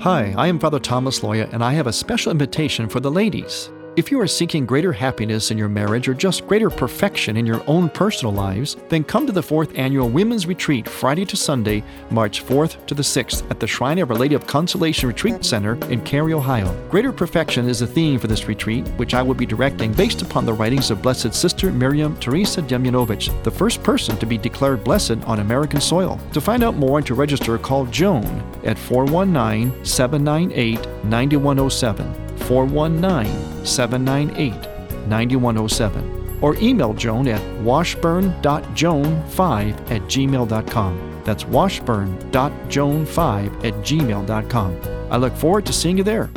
Hi, 0.00 0.32
I 0.38 0.46
am 0.46 0.60
Father 0.60 0.78
Thomas 0.78 1.20
Loya, 1.20 1.52
and 1.52 1.64
I 1.64 1.72
have 1.72 1.88
a 1.88 1.92
special 1.92 2.30
invitation 2.30 2.88
for 2.88 3.00
the 3.00 3.10
ladies. 3.10 3.68
If 3.98 4.12
you 4.12 4.20
are 4.20 4.28
seeking 4.28 4.64
greater 4.64 4.92
happiness 4.92 5.50
in 5.50 5.58
your 5.58 5.68
marriage 5.68 6.08
or 6.08 6.14
just 6.14 6.46
greater 6.46 6.70
perfection 6.70 7.36
in 7.36 7.44
your 7.44 7.64
own 7.66 7.88
personal 7.88 8.32
lives, 8.32 8.76
then 8.88 9.02
come 9.02 9.26
to 9.26 9.32
the 9.32 9.42
fourth 9.42 9.76
annual 9.76 10.08
Women's 10.08 10.46
Retreat 10.46 10.88
Friday 10.88 11.24
to 11.24 11.36
Sunday, 11.36 11.82
March 12.08 12.46
4th 12.46 12.86
to 12.86 12.94
the 12.94 13.02
6th 13.02 13.50
at 13.50 13.58
the 13.58 13.66
Shrine 13.66 13.98
of 13.98 14.12
Our 14.12 14.16
Lady 14.16 14.36
of 14.36 14.46
Consolation 14.46 15.08
Retreat 15.08 15.44
Center 15.44 15.74
in 15.90 16.00
Carey, 16.02 16.32
Ohio. 16.32 16.72
Greater 16.88 17.10
perfection 17.10 17.68
is 17.68 17.80
the 17.80 17.88
theme 17.88 18.20
for 18.20 18.28
this 18.28 18.46
retreat, 18.46 18.86
which 18.98 19.14
I 19.14 19.22
will 19.22 19.34
be 19.34 19.44
directing 19.44 19.92
based 19.92 20.22
upon 20.22 20.46
the 20.46 20.54
writings 20.54 20.92
of 20.92 21.02
Blessed 21.02 21.34
Sister 21.34 21.72
Miriam 21.72 22.16
Teresa 22.18 22.62
Demjanovich, 22.62 23.42
the 23.42 23.50
first 23.50 23.82
person 23.82 24.16
to 24.18 24.26
be 24.26 24.38
declared 24.38 24.84
blessed 24.84 25.24
on 25.24 25.40
American 25.40 25.80
soil. 25.80 26.20
To 26.34 26.40
find 26.40 26.62
out 26.62 26.76
more 26.76 26.98
and 26.98 27.06
to 27.08 27.14
register, 27.14 27.58
call 27.58 27.84
Joan 27.86 28.26
at 28.62 28.78
419 28.78 29.84
798 29.84 30.86
9107. 31.02 32.27
419 32.48 33.64
798 33.64 35.06
9107 35.06 36.38
or 36.40 36.56
email 36.56 36.92
Joan 36.94 37.28
at 37.28 37.62
washburn.joan5 37.62 39.90
at 39.90 40.02
gmail.com. 40.02 41.22
That's 41.24 41.44
washburn.joan5 41.44 43.64
at 43.64 43.74
gmail.com. 43.74 44.80
I 45.10 45.16
look 45.16 45.34
forward 45.34 45.66
to 45.66 45.72
seeing 45.72 45.98
you 45.98 46.04
there. 46.04 46.30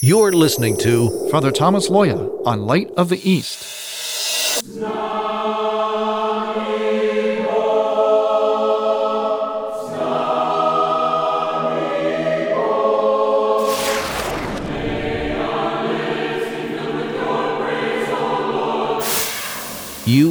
You're 0.00 0.32
listening 0.32 0.76
to 0.78 1.28
Father 1.30 1.50
Thomas 1.50 1.88
Loya 1.88 2.46
on 2.46 2.66
Light 2.66 2.90
of 2.96 3.08
the 3.08 3.18
East. 3.28 4.62
You 4.64 4.80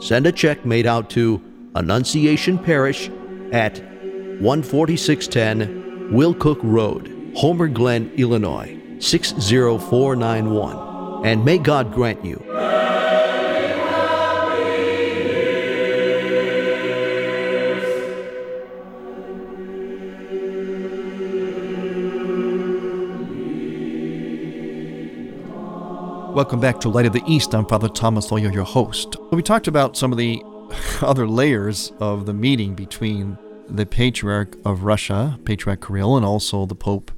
Send 0.00 0.26
a 0.26 0.32
check 0.32 0.64
made 0.64 0.86
out 0.86 1.10
to 1.10 1.42
Annunciation 1.74 2.58
Parish 2.58 3.10
at 3.52 3.76
14610 4.40 6.10
Willcook 6.10 6.58
Road, 6.62 7.34
Homer 7.36 7.68
Glen, 7.68 8.10
Illinois 8.16 8.80
60491. 8.98 11.26
And 11.26 11.44
may 11.44 11.58
God 11.58 11.92
grant 11.92 12.24
you 12.24 12.42
Welcome 26.32 26.60
back 26.60 26.80
to 26.80 26.88
Light 26.88 27.04
of 27.04 27.12
the 27.12 27.22
East. 27.26 27.54
I'm 27.54 27.66
Father 27.66 27.88
Thomas 27.88 28.28
Loya, 28.28 28.54
your 28.54 28.64
host. 28.64 29.19
We 29.32 29.42
talked 29.42 29.68
about 29.68 29.96
some 29.96 30.10
of 30.10 30.18
the 30.18 30.42
other 31.02 31.26
layers 31.28 31.92
of 32.00 32.26
the 32.26 32.34
meeting 32.34 32.74
between 32.74 33.38
the 33.68 33.86
Patriarch 33.86 34.56
of 34.64 34.82
Russia, 34.82 35.38
Patriarch 35.44 35.86
Kirill, 35.86 36.16
and 36.16 36.26
also 36.26 36.66
the 36.66 36.74
Pope 36.74 37.12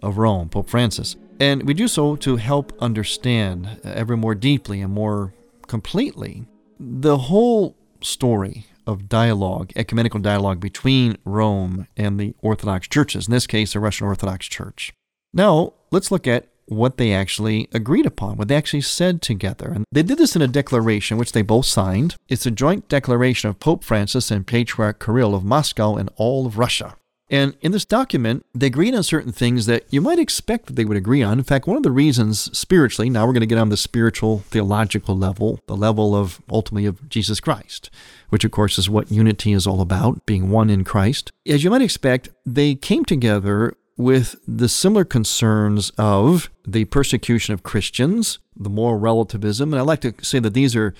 of 0.00 0.16
Rome, 0.16 0.48
Pope 0.48 0.70
Francis. 0.70 1.16
And 1.40 1.66
we 1.66 1.74
do 1.74 1.88
so 1.88 2.14
to 2.16 2.36
help 2.36 2.72
understand 2.80 3.80
ever 3.82 4.16
more 4.16 4.36
deeply 4.36 4.80
and 4.80 4.92
more 4.92 5.34
completely 5.66 6.46
the 6.78 7.18
whole 7.18 7.76
story 8.00 8.66
of 8.86 9.08
dialogue, 9.08 9.72
ecumenical 9.74 10.20
dialogue 10.20 10.60
between 10.60 11.16
Rome 11.24 11.88
and 11.96 12.18
the 12.18 12.34
Orthodox 12.42 12.86
churches, 12.86 13.26
in 13.26 13.32
this 13.32 13.48
case, 13.48 13.72
the 13.72 13.80
Russian 13.80 14.06
Orthodox 14.06 14.46
Church. 14.46 14.92
Now, 15.32 15.72
let's 15.90 16.12
look 16.12 16.28
at 16.28 16.46
what 16.70 16.96
they 16.96 17.12
actually 17.12 17.68
agreed 17.72 18.06
upon, 18.06 18.36
what 18.36 18.48
they 18.48 18.56
actually 18.56 18.80
said 18.80 19.20
together. 19.20 19.72
And 19.74 19.84
they 19.92 20.02
did 20.02 20.18
this 20.18 20.36
in 20.36 20.42
a 20.42 20.48
declaration, 20.48 21.18
which 21.18 21.32
they 21.32 21.42
both 21.42 21.66
signed. 21.66 22.16
It's 22.28 22.46
a 22.46 22.50
joint 22.50 22.88
declaration 22.88 23.50
of 23.50 23.60
Pope 23.60 23.84
Francis 23.84 24.30
and 24.30 24.46
Patriarch 24.46 25.04
Kirill 25.04 25.34
of 25.34 25.44
Moscow 25.44 25.96
and 25.96 26.10
all 26.16 26.46
of 26.46 26.58
Russia. 26.58 26.96
And 27.30 27.54
in 27.60 27.70
this 27.70 27.84
document, 27.84 28.44
they 28.52 28.66
agreed 28.66 28.94
on 28.94 29.04
certain 29.04 29.30
things 29.30 29.66
that 29.66 29.84
you 29.90 30.00
might 30.00 30.18
expect 30.18 30.66
that 30.66 30.74
they 30.74 30.84
would 30.84 30.96
agree 30.96 31.22
on. 31.22 31.38
In 31.38 31.44
fact, 31.44 31.66
one 31.66 31.76
of 31.76 31.84
the 31.84 31.92
reasons 31.92 32.56
spiritually, 32.58 33.08
now 33.08 33.24
we're 33.24 33.32
going 33.32 33.40
to 33.40 33.46
get 33.46 33.58
on 33.58 33.68
the 33.68 33.76
spiritual 33.76 34.40
theological 34.40 35.16
level, 35.16 35.60
the 35.66 35.76
level 35.76 36.16
of 36.16 36.40
ultimately 36.50 36.86
of 36.86 37.08
Jesus 37.08 37.38
Christ, 37.38 37.88
which 38.30 38.42
of 38.42 38.50
course 38.50 38.78
is 38.78 38.90
what 38.90 39.12
unity 39.12 39.52
is 39.52 39.64
all 39.64 39.80
about, 39.80 40.26
being 40.26 40.50
one 40.50 40.70
in 40.70 40.82
Christ. 40.82 41.30
As 41.46 41.62
you 41.62 41.70
might 41.70 41.82
expect, 41.82 42.30
they 42.44 42.74
came 42.74 43.04
together 43.04 43.76
with 43.96 44.36
the 44.46 44.68
similar 44.68 45.04
concerns 45.04 45.90
of 45.98 46.50
the 46.66 46.84
persecution 46.86 47.54
of 47.54 47.62
Christians, 47.62 48.38
the 48.56 48.70
moral 48.70 48.98
relativism, 48.98 49.72
and 49.72 49.80
I 49.80 49.82
like 49.82 50.00
to 50.00 50.14
say 50.22 50.38
that 50.38 50.54
these 50.54 50.74
are 50.74 50.94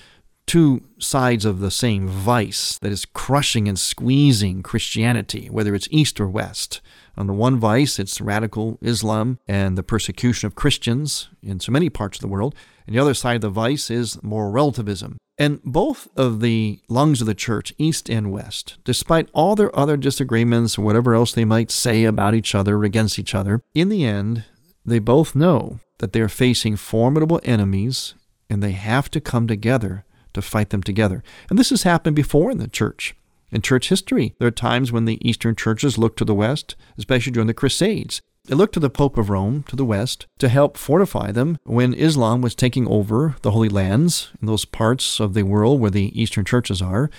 two 0.45 0.83
sides 0.97 1.45
of 1.45 1.59
the 1.59 1.71
same 1.71 2.07
vice 2.07 2.77
that 2.79 2.91
is 2.91 3.05
crushing 3.05 3.67
and 3.67 3.79
squeezing 3.79 4.61
Christianity, 4.63 5.49
whether 5.49 5.73
it's 5.73 5.87
East 5.91 6.19
or 6.19 6.27
West. 6.27 6.81
On 7.17 7.27
the 7.27 7.33
one 7.33 7.57
vice, 7.57 7.99
it's 7.99 8.19
radical 8.19 8.77
Islam 8.81 9.39
and 9.47 9.77
the 9.77 9.83
persecution 9.83 10.47
of 10.47 10.55
Christians 10.55 11.29
in 11.41 11.59
so 11.59 11.71
many 11.71 11.89
parts 11.89 12.17
of 12.17 12.21
the 12.21 12.27
world. 12.27 12.55
And 12.91 12.97
the 12.97 13.01
other 13.03 13.13
side 13.13 13.35
of 13.35 13.41
the 13.41 13.49
vice 13.49 13.89
is 13.89 14.21
moral 14.21 14.51
relativism. 14.51 15.15
And 15.37 15.63
both 15.63 16.09
of 16.17 16.41
the 16.41 16.81
lungs 16.89 17.21
of 17.21 17.27
the 17.27 17.33
church, 17.33 17.73
East 17.77 18.09
and 18.09 18.33
West, 18.33 18.79
despite 18.83 19.29
all 19.31 19.55
their 19.55 19.73
other 19.73 19.95
disagreements 19.95 20.77
or 20.77 20.81
whatever 20.81 21.15
else 21.15 21.31
they 21.31 21.45
might 21.45 21.71
say 21.71 22.03
about 22.03 22.33
each 22.33 22.53
other 22.53 22.75
or 22.75 22.83
against 22.83 23.17
each 23.17 23.33
other, 23.33 23.61
in 23.73 23.87
the 23.87 24.03
end, 24.03 24.43
they 24.85 24.99
both 24.99 25.35
know 25.35 25.79
that 25.99 26.11
they 26.11 26.19
are 26.19 26.27
facing 26.27 26.75
formidable 26.75 27.39
enemies 27.45 28.13
and 28.49 28.61
they 28.61 28.73
have 28.73 29.09
to 29.11 29.21
come 29.21 29.47
together 29.47 30.03
to 30.33 30.41
fight 30.41 30.71
them 30.71 30.83
together. 30.83 31.23
And 31.49 31.57
this 31.57 31.69
has 31.69 31.83
happened 31.83 32.17
before 32.17 32.51
in 32.51 32.57
the 32.57 32.67
church. 32.67 33.15
In 33.53 33.61
church 33.61 33.87
history, 33.87 34.35
there 34.37 34.49
are 34.49 34.51
times 34.51 34.91
when 34.91 35.05
the 35.05 35.25
Eastern 35.25 35.55
churches 35.55 35.97
looked 35.97 36.17
to 36.19 36.25
the 36.25 36.35
West, 36.35 36.75
especially 36.97 37.31
during 37.31 37.47
the 37.47 37.53
Crusades. 37.53 38.21
They 38.51 38.57
looked 38.57 38.73
to 38.73 38.81
the 38.81 38.89
Pope 38.89 39.17
of 39.17 39.29
Rome, 39.29 39.63
to 39.69 39.77
the 39.77 39.85
West, 39.85 40.27
to 40.39 40.49
help 40.49 40.75
fortify 40.75 41.31
them 41.31 41.57
when 41.63 41.93
Islam 41.93 42.41
was 42.41 42.53
taking 42.53 42.85
over 42.85 43.37
the 43.43 43.51
Holy 43.51 43.69
Lands 43.69 44.29
in 44.41 44.45
those 44.45 44.65
parts 44.65 45.21
of 45.21 45.33
the 45.33 45.43
world 45.43 45.79
where 45.79 45.89
the 45.89 46.11
Eastern 46.21 46.43
churches 46.43 46.81
are. 46.81 47.09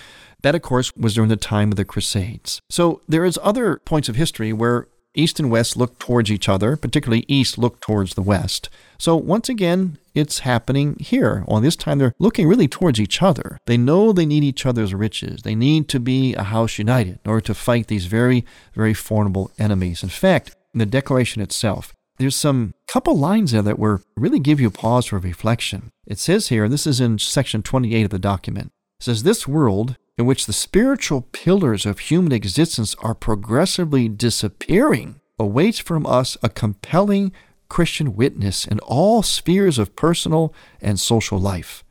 That, 0.43 0.53
of 0.53 0.61
course, 0.61 0.95
was 0.95 1.15
during 1.15 1.31
the 1.31 1.35
time 1.35 1.71
of 1.71 1.75
the 1.75 1.85
Crusades. 1.85 2.61
So 2.69 3.01
there 3.09 3.25
is 3.25 3.39
other 3.41 3.77
points 3.83 4.09
of 4.09 4.15
history 4.15 4.53
where 4.53 4.87
East 5.15 5.39
and 5.39 5.49
West 5.49 5.75
look 5.75 5.97
towards 5.97 6.31
each 6.31 6.47
other, 6.47 6.77
particularly 6.77 7.25
East 7.27 7.57
look 7.57 7.79
towards 7.79 8.13
the 8.13 8.21
West. 8.21 8.69
So 8.99 9.15
once 9.15 9.49
again, 9.49 9.97
it's 10.13 10.39
happening 10.39 10.97
here. 10.99 11.45
Well, 11.47 11.61
this 11.61 11.75
time 11.75 11.97
they're 11.97 12.13
looking 12.19 12.47
really 12.47 12.67
towards 12.67 12.99
each 12.99 13.23
other. 13.23 13.57
They 13.65 13.77
know 13.77 14.11
they 14.11 14.27
need 14.27 14.43
each 14.43 14.67
other's 14.67 14.93
riches. 14.93 15.41
They 15.41 15.55
need 15.55 15.89
to 15.89 15.99
be 15.99 16.35
a 16.35 16.43
house 16.43 16.77
united 16.77 17.21
in 17.25 17.31
order 17.31 17.41
to 17.41 17.55
fight 17.55 17.87
these 17.87 18.05
very, 18.05 18.45
very 18.75 18.93
formidable 18.93 19.49
enemies. 19.57 20.03
In 20.03 20.09
fact, 20.09 20.55
the 20.79 20.85
declaration 20.85 21.41
itself, 21.41 21.93
there's 22.17 22.35
some 22.35 22.73
couple 22.87 23.17
lines 23.17 23.51
there 23.51 23.61
that 23.61 23.79
were 23.79 24.01
really 24.15 24.39
give 24.39 24.59
you 24.59 24.69
pause 24.69 25.07
for 25.07 25.17
reflection. 25.17 25.91
It 26.05 26.19
says 26.19 26.49
here, 26.49 26.65
and 26.65 26.73
this 26.73 26.85
is 26.85 26.99
in 26.99 27.17
section 27.17 27.63
28 27.63 28.03
of 28.03 28.09
the 28.11 28.19
document. 28.19 28.71
It 28.99 29.03
says, 29.03 29.23
This 29.23 29.47
world 29.47 29.97
in 30.17 30.25
which 30.25 30.45
the 30.45 30.53
spiritual 30.53 31.21
pillars 31.21 31.85
of 31.85 31.99
human 31.99 32.31
existence 32.31 32.95
are 32.99 33.15
progressively 33.15 34.07
disappearing 34.07 35.19
awaits 35.39 35.79
from 35.79 36.05
us 36.05 36.37
a 36.43 36.49
compelling 36.49 37.31
Christian 37.67 38.15
witness 38.15 38.67
in 38.67 38.79
all 38.81 39.23
spheres 39.23 39.79
of 39.79 39.95
personal 39.95 40.53
and 40.79 40.99
social 40.99 41.39
life. 41.39 41.83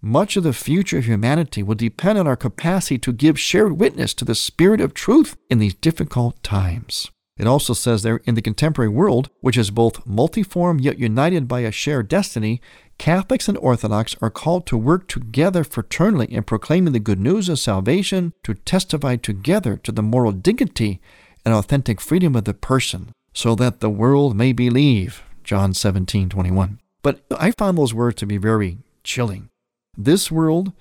Much 0.00 0.36
of 0.36 0.44
the 0.44 0.52
future 0.52 0.98
of 0.98 1.06
humanity 1.06 1.64
will 1.64 1.74
depend 1.74 2.18
on 2.18 2.28
our 2.28 2.36
capacity 2.36 2.98
to 2.98 3.12
give 3.12 3.40
shared 3.40 3.80
witness 3.80 4.14
to 4.14 4.24
the 4.24 4.36
spirit 4.36 4.80
of 4.80 4.94
truth 4.94 5.36
in 5.50 5.58
these 5.58 5.74
difficult 5.74 6.40
times. 6.44 7.10
It 7.36 7.46
also 7.46 7.74
says 7.74 8.02
there 8.02 8.20
in 8.24 8.34
the 8.34 8.42
contemporary 8.42 8.88
world, 8.88 9.28
which 9.40 9.58
is 9.58 9.70
both 9.70 10.06
multiform 10.06 10.80
yet 10.80 10.98
united 10.98 11.46
by 11.46 11.60
a 11.60 11.70
shared 11.70 12.08
destiny, 12.08 12.62
Catholics 12.98 13.46
and 13.46 13.58
Orthodox 13.58 14.16
are 14.22 14.30
called 14.30 14.66
to 14.66 14.78
work 14.78 15.06
together 15.06 15.62
fraternally 15.62 16.28
in 16.30 16.44
proclaiming 16.44 16.94
the 16.94 16.98
good 16.98 17.20
news 17.20 17.50
of 17.50 17.58
salvation, 17.58 18.32
to 18.42 18.54
testify 18.54 19.16
together 19.16 19.76
to 19.76 19.92
the 19.92 20.02
moral 20.02 20.32
dignity 20.32 21.00
and 21.44 21.52
authentic 21.52 22.00
freedom 22.00 22.34
of 22.34 22.44
the 22.44 22.54
person, 22.54 23.12
so 23.34 23.54
that 23.54 23.80
the 23.80 23.90
world 23.90 24.34
may 24.34 24.52
believe. 24.52 25.22
John 25.44 25.74
17, 25.74 26.30
21. 26.30 26.80
But 27.02 27.20
I 27.38 27.50
found 27.50 27.76
those 27.76 27.94
words 27.94 28.16
to 28.16 28.26
be 28.26 28.38
very 28.38 28.78
chilling. 29.04 29.50
This 29.96 30.30
world, 30.32 30.72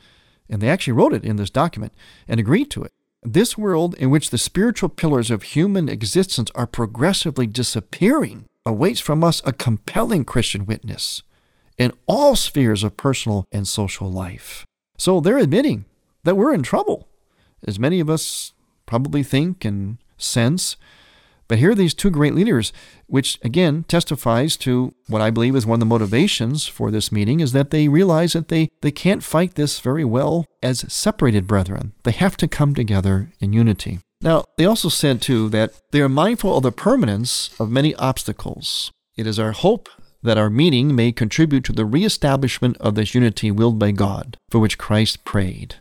and 0.49 0.61
they 0.61 0.69
actually 0.69 0.93
wrote 0.93 1.13
it 1.13 1.25
in 1.25 1.35
this 1.35 1.49
document 1.49 1.93
and 2.27 2.39
agreed 2.39 2.71
to 2.71 2.83
it. 2.83 2.93
This 3.27 3.57
world 3.57 3.95
in 3.95 4.11
which 4.11 4.29
the 4.29 4.37
spiritual 4.37 4.87
pillars 4.87 5.31
of 5.31 5.41
human 5.41 5.89
existence 5.89 6.51
are 6.53 6.67
progressively 6.67 7.47
disappearing 7.47 8.45
awaits 8.67 8.99
from 8.99 9.23
us 9.23 9.41
a 9.43 9.51
compelling 9.51 10.23
Christian 10.23 10.67
witness 10.67 11.23
in 11.79 11.91
all 12.05 12.35
spheres 12.35 12.83
of 12.83 12.97
personal 12.97 13.47
and 13.51 13.67
social 13.67 14.11
life. 14.11 14.63
So 14.99 15.19
they're 15.19 15.39
admitting 15.39 15.85
that 16.23 16.37
we're 16.37 16.53
in 16.53 16.61
trouble, 16.61 17.07
as 17.65 17.79
many 17.79 17.99
of 17.99 18.11
us 18.11 18.53
probably 18.85 19.23
think 19.23 19.65
and 19.65 19.97
sense. 20.19 20.77
But 21.47 21.59
here 21.59 21.71
are 21.71 21.75
these 21.75 21.93
two 21.93 22.09
great 22.09 22.33
leaders, 22.33 22.73
which 23.07 23.39
again 23.43 23.83
testifies 23.87 24.57
to 24.57 24.95
what 25.07 25.21
I 25.21 25.29
believe 25.29 25.55
is 25.55 25.65
one 25.65 25.75
of 25.75 25.79
the 25.79 25.85
motivations 25.85 26.65
for 26.65 26.89
this 26.89 27.11
meeting 27.11 27.39
is 27.39 27.51
that 27.51 27.69
they 27.69 27.87
realize 27.87 28.33
that 28.33 28.47
they, 28.47 28.69
they 28.81 28.91
can't 28.91 29.23
fight 29.23 29.55
this 29.55 29.79
very 29.79 30.05
well 30.05 30.45
as 30.63 30.91
separated 30.91 31.45
brethren. 31.45 31.93
They 32.03 32.11
have 32.11 32.35
to 32.37 32.47
come 32.47 32.73
together 32.73 33.31
in 33.39 33.53
unity. 33.53 33.99
Now, 34.21 34.45
they 34.57 34.65
also 34.65 34.89
said 34.89 35.21
too 35.21 35.49
that 35.49 35.73
they 35.91 36.01
are 36.01 36.09
mindful 36.09 36.57
of 36.57 36.63
the 36.63 36.71
permanence 36.71 37.51
of 37.59 37.69
many 37.69 37.93
obstacles. 37.95 38.91
It 39.15 39.27
is 39.27 39.37
our 39.37 39.51
hope 39.51 39.87
that 40.23 40.39
our 40.39 40.49
meeting 40.49 40.95
may 40.95 41.11
contribute 41.11 41.63
to 41.65 41.73
the 41.73 41.85
reestablishment 41.85 42.77
of 42.77 42.95
this 42.95 43.13
unity 43.13 43.51
willed 43.51 43.77
by 43.77 43.91
God, 43.91 44.37
for 44.49 44.57
which 44.57 44.79
Christ 44.79 45.23
prayed. 45.23 45.75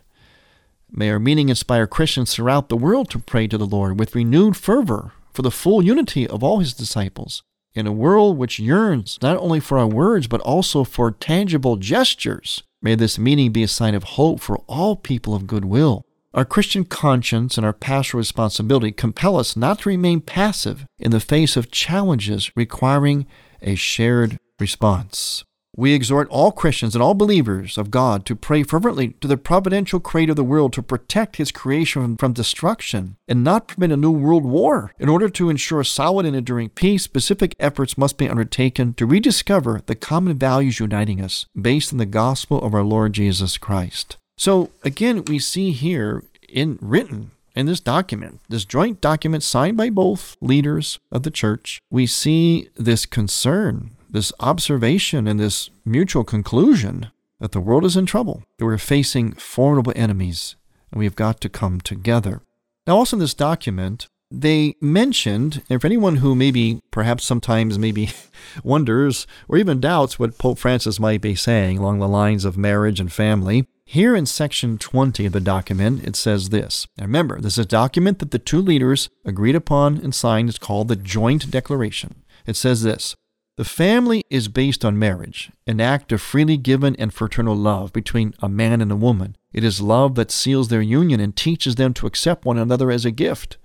May 0.91 1.09
our 1.09 1.19
meeting 1.19 1.49
inspire 1.49 1.87
Christians 1.87 2.33
throughout 2.33 2.69
the 2.69 2.77
world 2.77 3.09
to 3.09 3.19
pray 3.19 3.47
to 3.47 3.57
the 3.57 3.65
Lord 3.65 3.99
with 3.99 4.13
renewed 4.13 4.55
fervor 4.55 5.13
for 5.35 5.41
the 5.41 5.51
full 5.51 5.83
unity 5.83 6.27
of 6.27 6.43
all 6.43 6.59
his 6.59 6.73
disciples. 6.73 7.43
In 7.73 7.85
a 7.85 7.91
world 7.91 8.37
which 8.37 8.57
yearns 8.57 9.19
not 9.21 9.37
only 9.37 9.59
for 9.59 9.77
our 9.77 9.87
words, 9.87 10.27
but 10.27 10.41
also 10.41 10.83
for 10.85 11.11
tangible 11.11 11.75
gestures, 11.75 12.63
may 12.81 12.95
this 12.95 13.19
meeting 13.19 13.51
be 13.51 13.63
a 13.63 13.67
sign 13.67 13.93
of 13.93 14.03
hope 14.03 14.39
for 14.39 14.59
all 14.67 14.95
people 14.95 15.35
of 15.35 15.45
goodwill. 15.45 16.05
Our 16.33 16.45
Christian 16.45 16.85
conscience 16.85 17.57
and 17.57 17.65
our 17.65 17.73
pastoral 17.73 18.19
responsibility 18.19 18.91
compel 18.91 19.37
us 19.37 19.55
not 19.55 19.79
to 19.79 19.89
remain 19.89 20.21
passive 20.21 20.85
in 20.99 21.11
the 21.11 21.19
face 21.19 21.55
of 21.57 21.71
challenges 21.71 22.51
requiring 22.55 23.25
a 23.61 23.75
shared 23.75 24.37
response. 24.59 25.43
We 25.77 25.93
exhort 25.93 26.29
all 26.29 26.53
Christians 26.53 26.95
and 26.95 27.03
all 27.03 27.13
believers 27.13 27.77
of 27.77 27.91
God 27.91 28.25
to 28.25 28.35
pray 28.35 28.63
fervently 28.63 29.09
to 29.19 29.27
the 29.27 29.35
providential 29.35 29.99
creator 29.99 30.31
of 30.31 30.37
the 30.37 30.43
world 30.43 30.71
to 30.73 30.81
protect 30.81 31.35
his 31.35 31.51
creation 31.51 32.15
from 32.15 32.31
destruction 32.31 33.17
and 33.27 33.43
not 33.43 33.67
permit 33.67 33.91
a 33.91 33.97
new 33.97 34.11
world 34.11 34.45
war. 34.45 34.93
In 34.99 35.09
order 35.09 35.27
to 35.29 35.49
ensure 35.49 35.83
solid 35.83 36.25
and 36.25 36.35
enduring 36.35 36.69
peace, 36.69 37.03
specific 37.03 37.55
efforts 37.59 37.97
must 37.97 38.17
be 38.17 38.29
undertaken 38.29 38.93
to 38.93 39.05
rediscover 39.05 39.81
the 39.85 39.95
common 39.95 40.37
values 40.37 40.79
uniting 40.79 41.21
us 41.21 41.45
based 41.59 41.91
on 41.91 41.97
the 41.97 42.05
gospel 42.05 42.63
of 42.63 42.73
our 42.73 42.83
Lord 42.83 43.11
Jesus 43.11 43.57
Christ. 43.57 44.15
So 44.37 44.71
again, 44.83 45.25
we 45.25 45.39
see 45.39 45.71
here 45.71 46.23
in 46.47 46.79
written 46.81 47.31
in 47.55 47.65
this 47.65 47.79
document, 47.79 48.41
this 48.49 48.65
joint 48.65 48.99
document 49.01 49.41
signed 49.43 49.77
by 49.77 49.89
both 49.89 50.35
leaders 50.41 50.99
of 51.11 51.23
the 51.23 51.31
church, 51.31 51.81
we 51.89 52.05
see 52.05 52.69
this 52.75 53.05
concern 53.05 53.91
this 54.15 54.31
observation 54.39 55.27
and 55.27 55.39
this 55.39 55.69
mutual 55.83 56.23
conclusion 56.23 57.11
that 57.39 57.51
the 57.51 57.59
world 57.59 57.83
is 57.83 57.97
in 57.97 58.05
trouble, 58.05 58.43
that 58.57 58.65
we're 58.65 58.77
facing 58.77 59.33
formidable 59.33 59.93
enemies, 59.95 60.55
and 60.89 60.99
we've 60.99 61.15
got 61.15 61.41
to 61.41 61.49
come 61.49 61.81
together. 61.81 62.41
Now, 62.87 62.95
also 62.97 63.17
in 63.17 63.19
this 63.19 63.33
document, 63.33 64.07
they 64.31 64.75
mentioned, 64.81 65.63
and 65.69 65.81
for 65.81 65.87
anyone 65.87 66.17
who 66.17 66.33
maybe 66.33 66.79
perhaps 66.91 67.25
sometimes 67.25 67.77
maybe 67.77 68.09
wonders 68.63 69.27
or 69.49 69.57
even 69.57 69.81
doubts 69.81 70.17
what 70.17 70.37
Pope 70.37 70.59
Francis 70.59 70.99
might 70.99 71.21
be 71.21 71.35
saying 71.35 71.77
along 71.77 71.99
the 71.99 72.07
lines 72.07 72.45
of 72.45 72.57
marriage 72.57 73.01
and 73.01 73.11
family, 73.11 73.67
here 73.85 74.15
in 74.15 74.25
section 74.25 74.77
20 74.77 75.25
of 75.25 75.33
the 75.33 75.41
document, 75.41 76.03
it 76.07 76.15
says 76.15 76.49
this. 76.49 76.87
Now 76.97 77.03
remember, 77.03 77.39
this 77.39 77.53
is 77.57 77.65
a 77.65 77.67
document 77.67 78.19
that 78.19 78.31
the 78.31 78.39
two 78.39 78.61
leaders 78.61 79.09
agreed 79.25 79.55
upon 79.55 79.97
and 79.97 80.15
signed. 80.15 80.49
It's 80.49 80.57
called 80.57 80.87
the 80.87 80.95
Joint 80.95 81.51
Declaration. 81.51 82.23
It 82.47 82.55
says 82.55 82.81
this 82.81 83.15
the 83.57 83.63
family 83.63 84.21
is 84.29 84.49
based 84.49 84.83
on 84.83 84.99
marriage, 84.99 85.49
an 85.65 85.79
act 85.79 86.11
of 86.11 86.21
freely 86.21 86.57
given 86.57 86.93
and 86.97 87.13
fraternal 87.13 87.55
love 87.55 87.93
between 87.93 88.33
a 88.41 88.49
man 88.49 88.81
and 88.81 88.91
a 88.91 88.97
woman. 88.97 89.37
It 89.53 89.63
is 89.63 89.79
love 89.79 90.15
that 90.15 90.29
seals 90.29 90.67
their 90.67 90.81
union 90.81 91.21
and 91.21 91.33
teaches 91.33 91.75
them 91.75 91.93
to 91.93 92.07
accept 92.07 92.43
one 92.43 92.57
another 92.57 92.91
as 92.91 93.05
a 93.05 93.11
gift. 93.11 93.57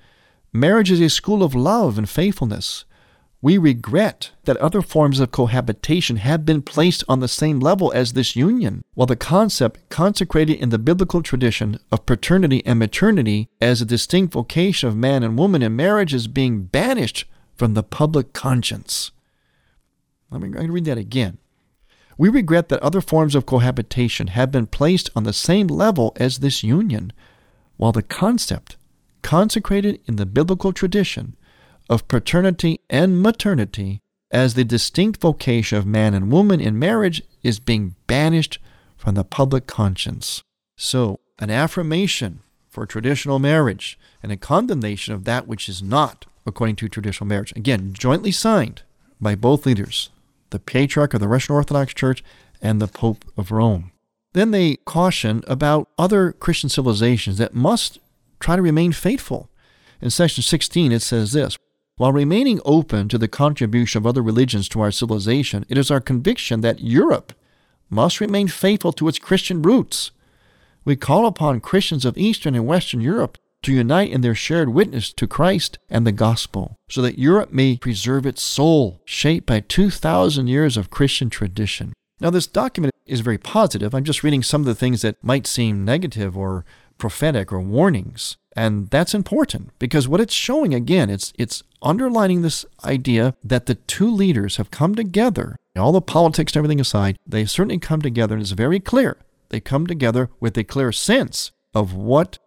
Marriage 0.52 0.92
is 0.92 1.00
a 1.00 1.10
school 1.10 1.42
of 1.42 1.56
love 1.56 1.98
and 1.98 2.08
faithfulness, 2.08 2.84
We 3.42 3.56
regret 3.56 4.32
that 4.44 4.58
other 4.58 4.82
forms 4.82 5.18
of 5.18 5.30
cohabitation 5.30 6.16
have 6.16 6.44
been 6.44 6.60
placed 6.60 7.02
on 7.08 7.20
the 7.20 7.28
same 7.28 7.58
level 7.58 7.90
as 7.92 8.12
this 8.12 8.36
union, 8.36 8.82
while 8.92 9.06
the 9.06 9.16
concept 9.16 9.88
consecrated 9.88 10.58
in 10.58 10.68
the 10.68 10.78
biblical 10.78 11.22
tradition 11.22 11.78
of 11.90 12.04
paternity 12.04 12.64
and 12.66 12.78
maternity 12.78 13.48
as 13.58 13.80
a 13.80 13.86
distinct 13.86 14.34
vocation 14.34 14.90
of 14.90 14.96
man 14.96 15.22
and 15.22 15.38
woman 15.38 15.62
in 15.62 15.74
marriage 15.74 16.12
is 16.12 16.26
being 16.28 16.64
banished 16.64 17.24
from 17.56 17.72
the 17.72 17.82
public 17.82 18.34
conscience. 18.34 19.10
Let 20.30 20.40
me 20.40 20.48
read 20.48 20.84
that 20.84 20.98
again. 20.98 21.38
We 22.16 22.28
regret 22.28 22.68
that 22.68 22.82
other 22.82 23.00
forms 23.00 23.34
of 23.34 23.46
cohabitation 23.46 24.28
have 24.28 24.50
been 24.50 24.66
placed 24.66 25.10
on 25.16 25.24
the 25.24 25.32
same 25.32 25.66
level 25.66 26.12
as 26.16 26.38
this 26.38 26.62
union, 26.62 27.12
while 27.76 27.92
the 27.92 28.02
concept 28.02 28.76
consecrated 29.22 30.00
in 30.06 30.16
the 30.16 30.26
biblical 30.26 30.72
tradition 30.72 31.36
of 31.88 32.08
paternity 32.08 32.80
and 32.88 33.22
maternity 33.22 34.00
as 34.30 34.54
the 34.54 34.64
distinct 34.64 35.20
vocation 35.20 35.78
of 35.78 35.86
man 35.86 36.14
and 36.14 36.30
woman 36.30 36.60
in 36.60 36.78
marriage 36.78 37.22
is 37.42 37.58
being 37.58 37.96
banished 38.06 38.58
from 38.96 39.14
the 39.14 39.24
public 39.24 39.66
conscience. 39.66 40.42
So, 40.76 41.20
an 41.38 41.50
affirmation 41.50 42.40
for 42.68 42.86
traditional 42.86 43.38
marriage 43.38 43.98
and 44.22 44.30
a 44.30 44.36
condemnation 44.36 45.14
of 45.14 45.24
that 45.24 45.48
which 45.48 45.68
is 45.68 45.82
not 45.82 46.26
according 46.46 46.76
to 46.76 46.88
traditional 46.88 47.26
marriage. 47.26 47.52
Again, 47.56 47.92
jointly 47.92 48.30
signed 48.30 48.82
by 49.20 49.34
both 49.34 49.66
leaders, 49.66 50.10
the 50.50 50.58
Patriarch 50.58 51.14
of 51.14 51.20
the 51.20 51.28
Russian 51.28 51.54
Orthodox 51.54 51.94
Church 51.94 52.22
and 52.60 52.80
the 52.80 52.88
Pope 52.88 53.24
of 53.36 53.50
Rome. 53.50 53.92
Then 54.32 54.50
they 54.50 54.76
caution 54.84 55.42
about 55.46 55.88
other 55.98 56.32
Christian 56.32 56.68
civilizations 56.68 57.38
that 57.38 57.54
must 57.54 57.98
try 58.38 58.56
to 58.56 58.62
remain 58.62 58.92
faithful. 58.92 59.48
In 60.00 60.10
section 60.10 60.42
16, 60.42 60.92
it 60.92 61.02
says 61.02 61.32
this 61.32 61.58
while 62.00 62.12
remaining 62.12 62.62
open 62.64 63.08
to 63.10 63.18
the 63.18 63.28
contribution 63.28 63.98
of 63.98 64.06
other 64.06 64.22
religions 64.22 64.70
to 64.70 64.80
our 64.80 64.90
civilization, 64.90 65.66
it 65.68 65.76
is 65.76 65.90
our 65.90 66.00
conviction 66.00 66.62
that 66.62 66.80
Europe 66.80 67.34
must 67.90 68.20
remain 68.20 68.48
faithful 68.48 68.92
to 68.92 69.06
its 69.06 69.18
Christian 69.18 69.60
roots. 69.60 70.10
We 70.82 70.96
call 70.96 71.26
upon 71.26 71.60
Christians 71.60 72.06
of 72.06 72.16
Eastern 72.16 72.54
and 72.54 72.66
Western 72.66 73.02
Europe 73.02 73.36
to 73.62 73.72
unite 73.72 74.10
in 74.10 74.20
their 74.20 74.34
shared 74.34 74.70
witness 74.70 75.12
to 75.12 75.26
Christ 75.26 75.78
and 75.88 76.06
the 76.06 76.12
gospel, 76.12 76.78
so 76.88 77.02
that 77.02 77.18
Europe 77.18 77.52
may 77.52 77.76
preserve 77.76 78.26
its 78.26 78.42
soul, 78.42 79.00
shaped 79.04 79.46
by 79.46 79.60
2,000 79.60 80.46
years 80.46 80.76
of 80.76 80.90
Christian 80.90 81.30
tradition. 81.30 81.92
Now, 82.20 82.30
this 82.30 82.46
document 82.46 82.94
is 83.06 83.20
very 83.20 83.38
positive. 83.38 83.94
I'm 83.94 84.04
just 84.04 84.22
reading 84.22 84.42
some 84.42 84.60
of 84.60 84.66
the 84.66 84.74
things 84.74 85.02
that 85.02 85.22
might 85.22 85.46
seem 85.46 85.84
negative 85.84 86.36
or 86.36 86.64
prophetic 86.98 87.52
or 87.52 87.60
warnings. 87.60 88.36
And 88.54 88.90
that's 88.90 89.14
important 89.14 89.70
because 89.78 90.06
what 90.06 90.20
it's 90.20 90.34
showing 90.34 90.74
again, 90.74 91.08
it's 91.08 91.32
it's 91.38 91.62
underlining 91.82 92.42
this 92.42 92.66
idea 92.84 93.34
that 93.42 93.66
the 93.66 93.76
two 93.76 94.10
leaders 94.10 94.56
have 94.56 94.70
come 94.70 94.94
together, 94.94 95.56
all 95.76 95.92
the 95.92 96.02
politics 96.02 96.52
and 96.52 96.58
everything 96.58 96.80
aside, 96.80 97.16
they 97.26 97.44
certainly 97.46 97.78
come 97.78 98.02
together 98.02 98.34
and 98.34 98.42
it's 98.42 98.50
very 98.50 98.80
clear. 98.80 99.16
They 99.48 99.60
come 99.60 99.86
together 99.86 100.30
with 100.40 100.58
a 100.58 100.64
clear 100.64 100.92
sense 100.92 101.52
of 101.74 101.94
what 101.94 102.38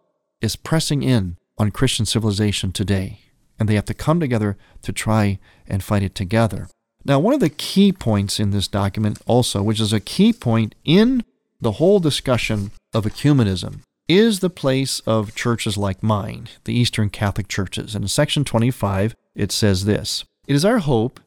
is 0.44 0.56
pressing 0.56 1.02
in 1.02 1.36
on 1.58 1.70
Christian 1.70 2.06
civilization 2.06 2.70
today. 2.70 3.20
And 3.58 3.68
they 3.68 3.74
have 3.74 3.86
to 3.86 3.94
come 3.94 4.20
together 4.20 4.56
to 4.82 4.92
try 4.92 5.38
and 5.66 5.82
fight 5.82 6.02
it 6.02 6.14
together. 6.14 6.68
Now, 7.04 7.18
one 7.18 7.34
of 7.34 7.40
the 7.40 7.50
key 7.50 7.92
points 7.92 8.38
in 8.38 8.50
this 8.50 8.68
document 8.68 9.20
also, 9.26 9.62
which 9.62 9.80
is 9.80 9.92
a 9.92 10.00
key 10.00 10.32
point 10.32 10.74
in 10.84 11.24
the 11.60 11.72
whole 11.72 12.00
discussion 12.00 12.70
of 12.92 13.04
ecumenism, 13.04 13.80
is 14.08 14.40
the 14.40 14.50
place 14.50 15.00
of 15.00 15.34
churches 15.34 15.76
like 15.76 16.02
mine, 16.02 16.48
the 16.64 16.74
Eastern 16.74 17.10
Catholic 17.10 17.48
churches. 17.48 17.94
And 17.94 18.04
in 18.04 18.08
section 18.08 18.44
25, 18.44 19.14
it 19.34 19.52
says 19.52 19.84
this 19.84 20.24
It 20.46 20.54
is 20.54 20.64
our 20.64 20.78
hope 20.78 21.20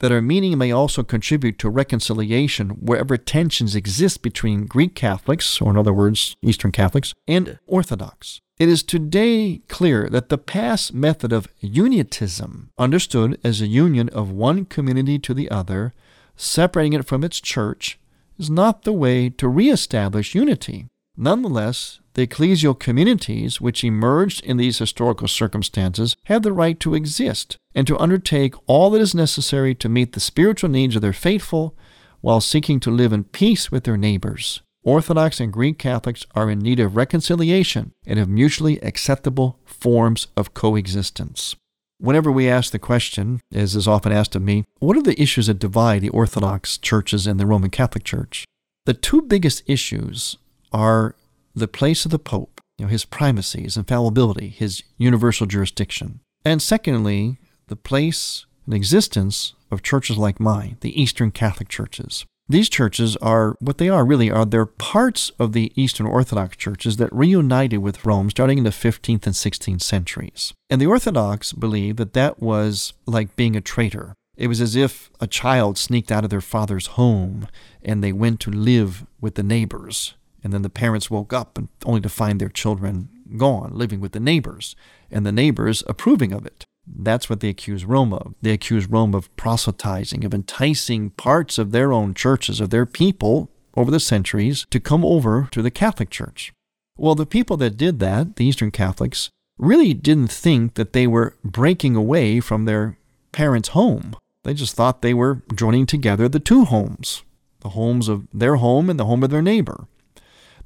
that 0.00 0.12
our 0.12 0.22
meeting 0.22 0.56
may 0.56 0.70
also 0.70 1.02
contribute 1.02 1.58
to 1.58 1.70
reconciliation 1.70 2.70
wherever 2.70 3.16
tensions 3.16 3.74
exist 3.74 4.22
between 4.22 4.66
Greek 4.66 4.94
Catholics, 4.94 5.60
or 5.60 5.70
in 5.70 5.76
other 5.76 5.92
words, 5.92 6.36
Eastern 6.42 6.72
Catholics, 6.72 7.14
and 7.26 7.58
Orthodox. 7.66 8.40
It 8.58 8.68
is 8.68 8.82
today 8.82 9.60
clear 9.68 10.08
that 10.10 10.30
the 10.30 10.38
past 10.38 10.92
method 10.92 11.32
of 11.32 11.46
uniatism, 11.62 12.70
understood 12.76 13.38
as 13.44 13.60
a 13.60 13.68
union 13.68 14.08
of 14.08 14.32
one 14.32 14.64
community 14.64 15.16
to 15.20 15.32
the 15.32 15.48
other, 15.48 15.94
separating 16.34 16.94
it 16.94 17.06
from 17.06 17.22
its 17.22 17.40
church, 17.40 18.00
is 18.36 18.50
not 18.50 18.82
the 18.82 18.92
way 18.92 19.28
to 19.30 19.46
reestablish 19.46 20.34
unity. 20.34 20.86
Nonetheless, 21.16 22.00
the 22.14 22.26
ecclesial 22.26 22.76
communities 22.76 23.60
which 23.60 23.84
emerged 23.84 24.44
in 24.44 24.56
these 24.56 24.78
historical 24.78 25.28
circumstances 25.28 26.16
have 26.24 26.42
the 26.42 26.52
right 26.52 26.80
to 26.80 26.94
exist 26.94 27.56
and 27.76 27.86
to 27.86 27.98
undertake 27.98 28.56
all 28.66 28.90
that 28.90 29.00
is 29.00 29.14
necessary 29.14 29.72
to 29.76 29.88
meet 29.88 30.14
the 30.14 30.20
spiritual 30.20 30.70
needs 30.70 30.96
of 30.96 31.02
their 31.02 31.12
faithful 31.12 31.76
while 32.20 32.40
seeking 32.40 32.80
to 32.80 32.90
live 32.90 33.12
in 33.12 33.22
peace 33.22 33.70
with 33.70 33.84
their 33.84 33.96
neighbors. 33.96 34.62
Orthodox 34.88 35.38
and 35.38 35.52
Greek 35.52 35.78
Catholics 35.78 36.24
are 36.34 36.48
in 36.48 36.60
need 36.60 36.80
of 36.80 36.96
reconciliation 36.96 37.92
and 38.06 38.18
of 38.18 38.26
mutually 38.26 38.80
acceptable 38.80 39.58
forms 39.66 40.28
of 40.34 40.54
coexistence. 40.54 41.54
Whenever 41.98 42.32
we 42.32 42.48
ask 42.48 42.72
the 42.72 42.78
question, 42.78 43.42
as 43.52 43.76
is 43.76 43.86
often 43.86 44.12
asked 44.12 44.34
of 44.34 44.40
me, 44.40 44.64
what 44.78 44.96
are 44.96 45.02
the 45.02 45.20
issues 45.20 45.46
that 45.48 45.58
divide 45.58 46.00
the 46.00 46.08
Orthodox 46.08 46.78
churches 46.78 47.26
and 47.26 47.38
the 47.38 47.44
Roman 47.44 47.68
Catholic 47.68 48.02
Church? 48.02 48.46
The 48.86 48.94
two 48.94 49.20
biggest 49.20 49.62
issues 49.66 50.38
are 50.72 51.14
the 51.54 51.68
place 51.68 52.06
of 52.06 52.10
the 52.10 52.18
Pope, 52.18 52.62
you 52.78 52.86
know, 52.86 52.90
his 52.90 53.04
primacy, 53.04 53.64
his 53.64 53.76
infallibility, 53.76 54.48
his 54.48 54.84
universal 54.96 55.46
jurisdiction. 55.46 56.20
And 56.46 56.62
secondly, 56.62 57.36
the 57.66 57.76
place 57.76 58.46
and 58.64 58.72
existence 58.72 59.52
of 59.70 59.82
churches 59.82 60.16
like 60.16 60.40
mine, 60.40 60.78
the 60.80 60.98
Eastern 60.98 61.30
Catholic 61.30 61.68
churches. 61.68 62.24
These 62.50 62.70
churches 62.70 63.14
are 63.16 63.56
what 63.60 63.76
they 63.76 63.90
are 63.90 64.06
really 64.06 64.30
are 64.30 64.46
they're 64.46 64.64
parts 64.64 65.30
of 65.38 65.52
the 65.52 65.70
Eastern 65.74 66.06
Orthodox 66.06 66.56
churches 66.56 66.96
that 66.96 67.12
reunited 67.12 67.80
with 67.80 68.06
Rome 68.06 68.30
starting 68.30 68.56
in 68.56 68.64
the 68.64 68.70
15th 68.70 69.26
and 69.26 69.34
16th 69.34 69.82
centuries. 69.82 70.54
And 70.70 70.80
the 70.80 70.86
Orthodox 70.86 71.52
believe 71.52 71.96
that 71.96 72.14
that 72.14 72.40
was 72.40 72.94
like 73.04 73.36
being 73.36 73.54
a 73.54 73.60
traitor. 73.60 74.14
It 74.38 74.46
was 74.46 74.62
as 74.62 74.76
if 74.76 75.10
a 75.20 75.26
child 75.26 75.76
sneaked 75.76 76.10
out 76.10 76.24
of 76.24 76.30
their 76.30 76.40
father's 76.40 76.86
home 76.86 77.48
and 77.82 78.02
they 78.02 78.12
went 78.12 78.40
to 78.40 78.50
live 78.50 79.04
with 79.20 79.34
the 79.34 79.42
neighbors 79.42 80.14
and 80.42 80.50
then 80.52 80.62
the 80.62 80.70
parents 80.70 81.10
woke 81.10 81.34
up 81.34 81.58
and 81.58 81.68
only 81.84 82.00
to 82.00 82.08
find 82.08 82.40
their 82.40 82.48
children 82.48 83.10
gone, 83.36 83.72
living 83.74 84.00
with 84.00 84.12
the 84.12 84.20
neighbors, 84.20 84.74
and 85.10 85.26
the 85.26 85.32
neighbors 85.32 85.82
approving 85.86 86.32
of 86.32 86.46
it. 86.46 86.64
That's 86.96 87.28
what 87.28 87.40
they 87.40 87.48
accuse 87.48 87.84
Rome 87.84 88.12
of. 88.12 88.34
They 88.42 88.52
accuse 88.52 88.86
Rome 88.86 89.14
of 89.14 89.34
proselytizing, 89.36 90.24
of 90.24 90.34
enticing 90.34 91.10
parts 91.10 91.58
of 91.58 91.72
their 91.72 91.92
own 91.92 92.14
churches, 92.14 92.60
of 92.60 92.70
their 92.70 92.86
people 92.86 93.50
over 93.76 93.90
the 93.90 94.00
centuries 94.00 94.66
to 94.70 94.80
come 94.80 95.04
over 95.04 95.48
to 95.52 95.62
the 95.62 95.70
Catholic 95.70 96.10
Church. 96.10 96.52
Well, 96.96 97.14
the 97.14 97.26
people 97.26 97.56
that 97.58 97.76
did 97.76 98.00
that, 98.00 98.36
the 98.36 98.44
Eastern 98.44 98.70
Catholics, 98.70 99.30
really 99.58 99.94
didn't 99.94 100.32
think 100.32 100.74
that 100.74 100.92
they 100.92 101.06
were 101.06 101.36
breaking 101.44 101.94
away 101.94 102.40
from 102.40 102.64
their 102.64 102.98
parents' 103.32 103.70
home. 103.70 104.16
They 104.44 104.54
just 104.54 104.74
thought 104.74 105.02
they 105.02 105.14
were 105.14 105.42
joining 105.54 105.86
together 105.86 106.28
the 106.28 106.40
two 106.40 106.64
homes 106.64 107.22
the 107.60 107.70
homes 107.70 108.08
of 108.08 108.28
their 108.32 108.54
home 108.56 108.88
and 108.88 109.00
the 109.00 109.04
home 109.04 109.24
of 109.24 109.30
their 109.30 109.42
neighbor. 109.42 109.88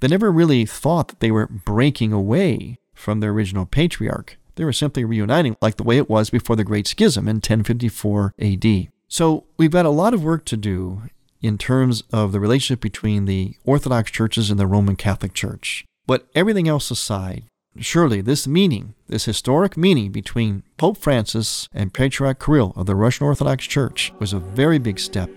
They 0.01 0.09
never 0.09 0.31
really 0.31 0.67
thought 0.67 1.09
that 1.09 1.21
they 1.21 1.31
were 1.31 1.47
breaking 1.47 2.13
away 2.13 2.77
from 2.95 3.21
their 3.21 3.31
original 3.31 3.65
patriarch. 3.65 4.37
They 4.57 4.65
were 4.65 4.73
simply 4.73 5.05
reuniting 5.05 5.57
like 5.61 5.77
the 5.77 5.83
way 5.83 5.97
it 5.97 6.11
was 6.11 6.31
before 6.31 6.57
the 6.57 6.65
Great 6.65 6.87
Schism 6.87 7.29
in 7.29 7.37
1054 7.37 8.35
AD. 8.39 8.89
So 9.09 9.45
we've 9.57 9.71
got 9.71 9.87
a 9.87 9.91
lot 9.91 10.15
of 10.15 10.25
work 10.25 10.45
to 10.47 10.57
do 10.57 11.03
in 11.41 11.59
terms 11.59 12.03
of 12.13 12.33
the 12.33 12.41
relationship 12.41 12.81
between 12.81 13.25
the 13.25 13.57
Orthodox 13.65 14.11
churches 14.11 14.51
and 14.51 14.59
the 14.59 14.67
Roman 14.67 14.97
Catholic 14.97 15.35
Church. 15.35 15.85
But 16.07 16.29
everything 16.35 16.69
else 16.69 16.91
aside, 16.91 17.45
surely 17.79 18.21
this 18.21 18.47
meaning, 18.47 18.95
this 19.09 19.25
historic 19.25 19.77
meaning 19.77 20.13
between 20.13 20.63
Pope 20.77 20.99
Francis 20.99 21.69
and 21.73 21.93
Patriarch 21.93 22.45
Kirill 22.45 22.73
of 22.77 22.87
the 22.87 22.95
Russian 22.95 23.27
Orthodox 23.27 23.67
Church 23.67 24.13
was 24.19 24.33
a 24.33 24.39
very 24.39 24.79
big 24.79 24.99
step 24.99 25.31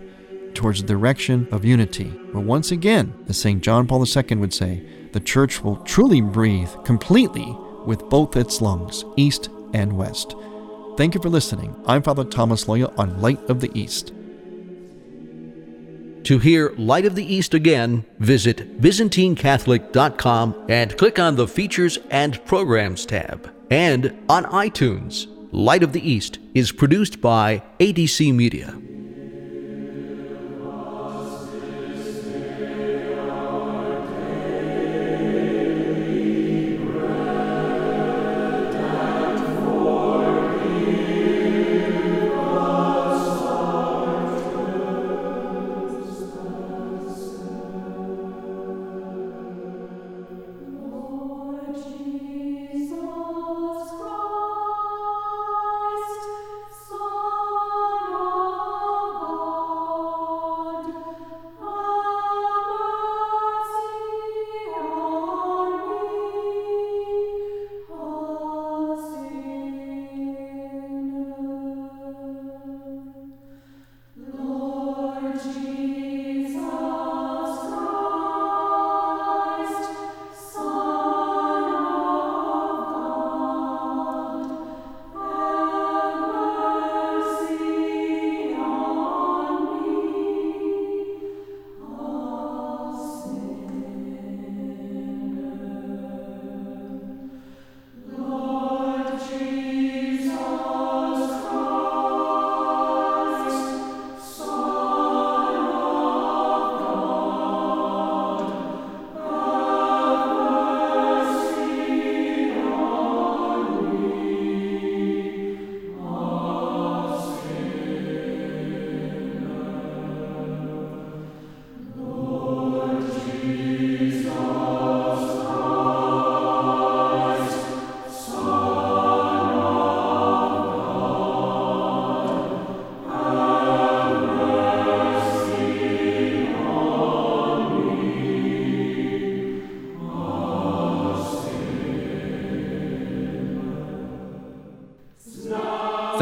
towards 0.54 0.82
the 0.82 0.88
direction 0.88 1.47
of 1.51 1.65
unity, 1.65 2.10
where 2.32 2.43
once 2.43 2.71
again, 2.71 3.13
as 3.28 3.38
St. 3.38 3.62
John 3.62 3.88
Paul 3.88 4.06
II 4.06 4.38
would 4.38 4.54
say, 4.54 4.86
the 5.12 5.19
Church 5.19 5.63
will 5.63 5.78
truly 5.78 6.21
breathe 6.21 6.69
completely 6.84 7.58
with 7.86 8.10
both 8.10 8.36
its 8.36 8.62
lungs, 8.62 9.06
east 9.15 9.50
and 9.74 9.98
west. 9.98 10.36
Thank 10.98 11.15
you 11.15 11.21
for 11.21 11.30
listening. 11.30 11.76
I'm 11.86 12.02
Father 12.02 12.24
Thomas 12.24 12.65
Loya 12.65 12.98
on 12.98 13.21
Light 13.21 13.41
of 13.50 13.60
the 13.60 13.71
East. 13.74 14.13
To 16.26 16.39
hear 16.39 16.74
Light 16.78 17.06
of 17.06 17.15
the 17.15 17.36
East 17.36 17.54
again, 17.54 18.04
visit 18.19 18.82
ByzantineCatholic.com 18.82 20.65
and 20.69 20.98
click 20.98 21.19
on 21.19 21.36
the 21.36 21.48
Features 21.48 22.00
and 22.10 22.43
Programs 22.45 23.06
tab. 23.06 23.54
And 23.69 24.17
on 24.28 24.45
iTunes, 24.45 25.28
Light 25.52 25.84
of 25.84 25.93
the 25.93 26.10
East 26.10 26.39
is 26.54 26.71
produced 26.71 27.21
by 27.21 27.62
ADC 27.80 28.34
Media. 28.34 28.74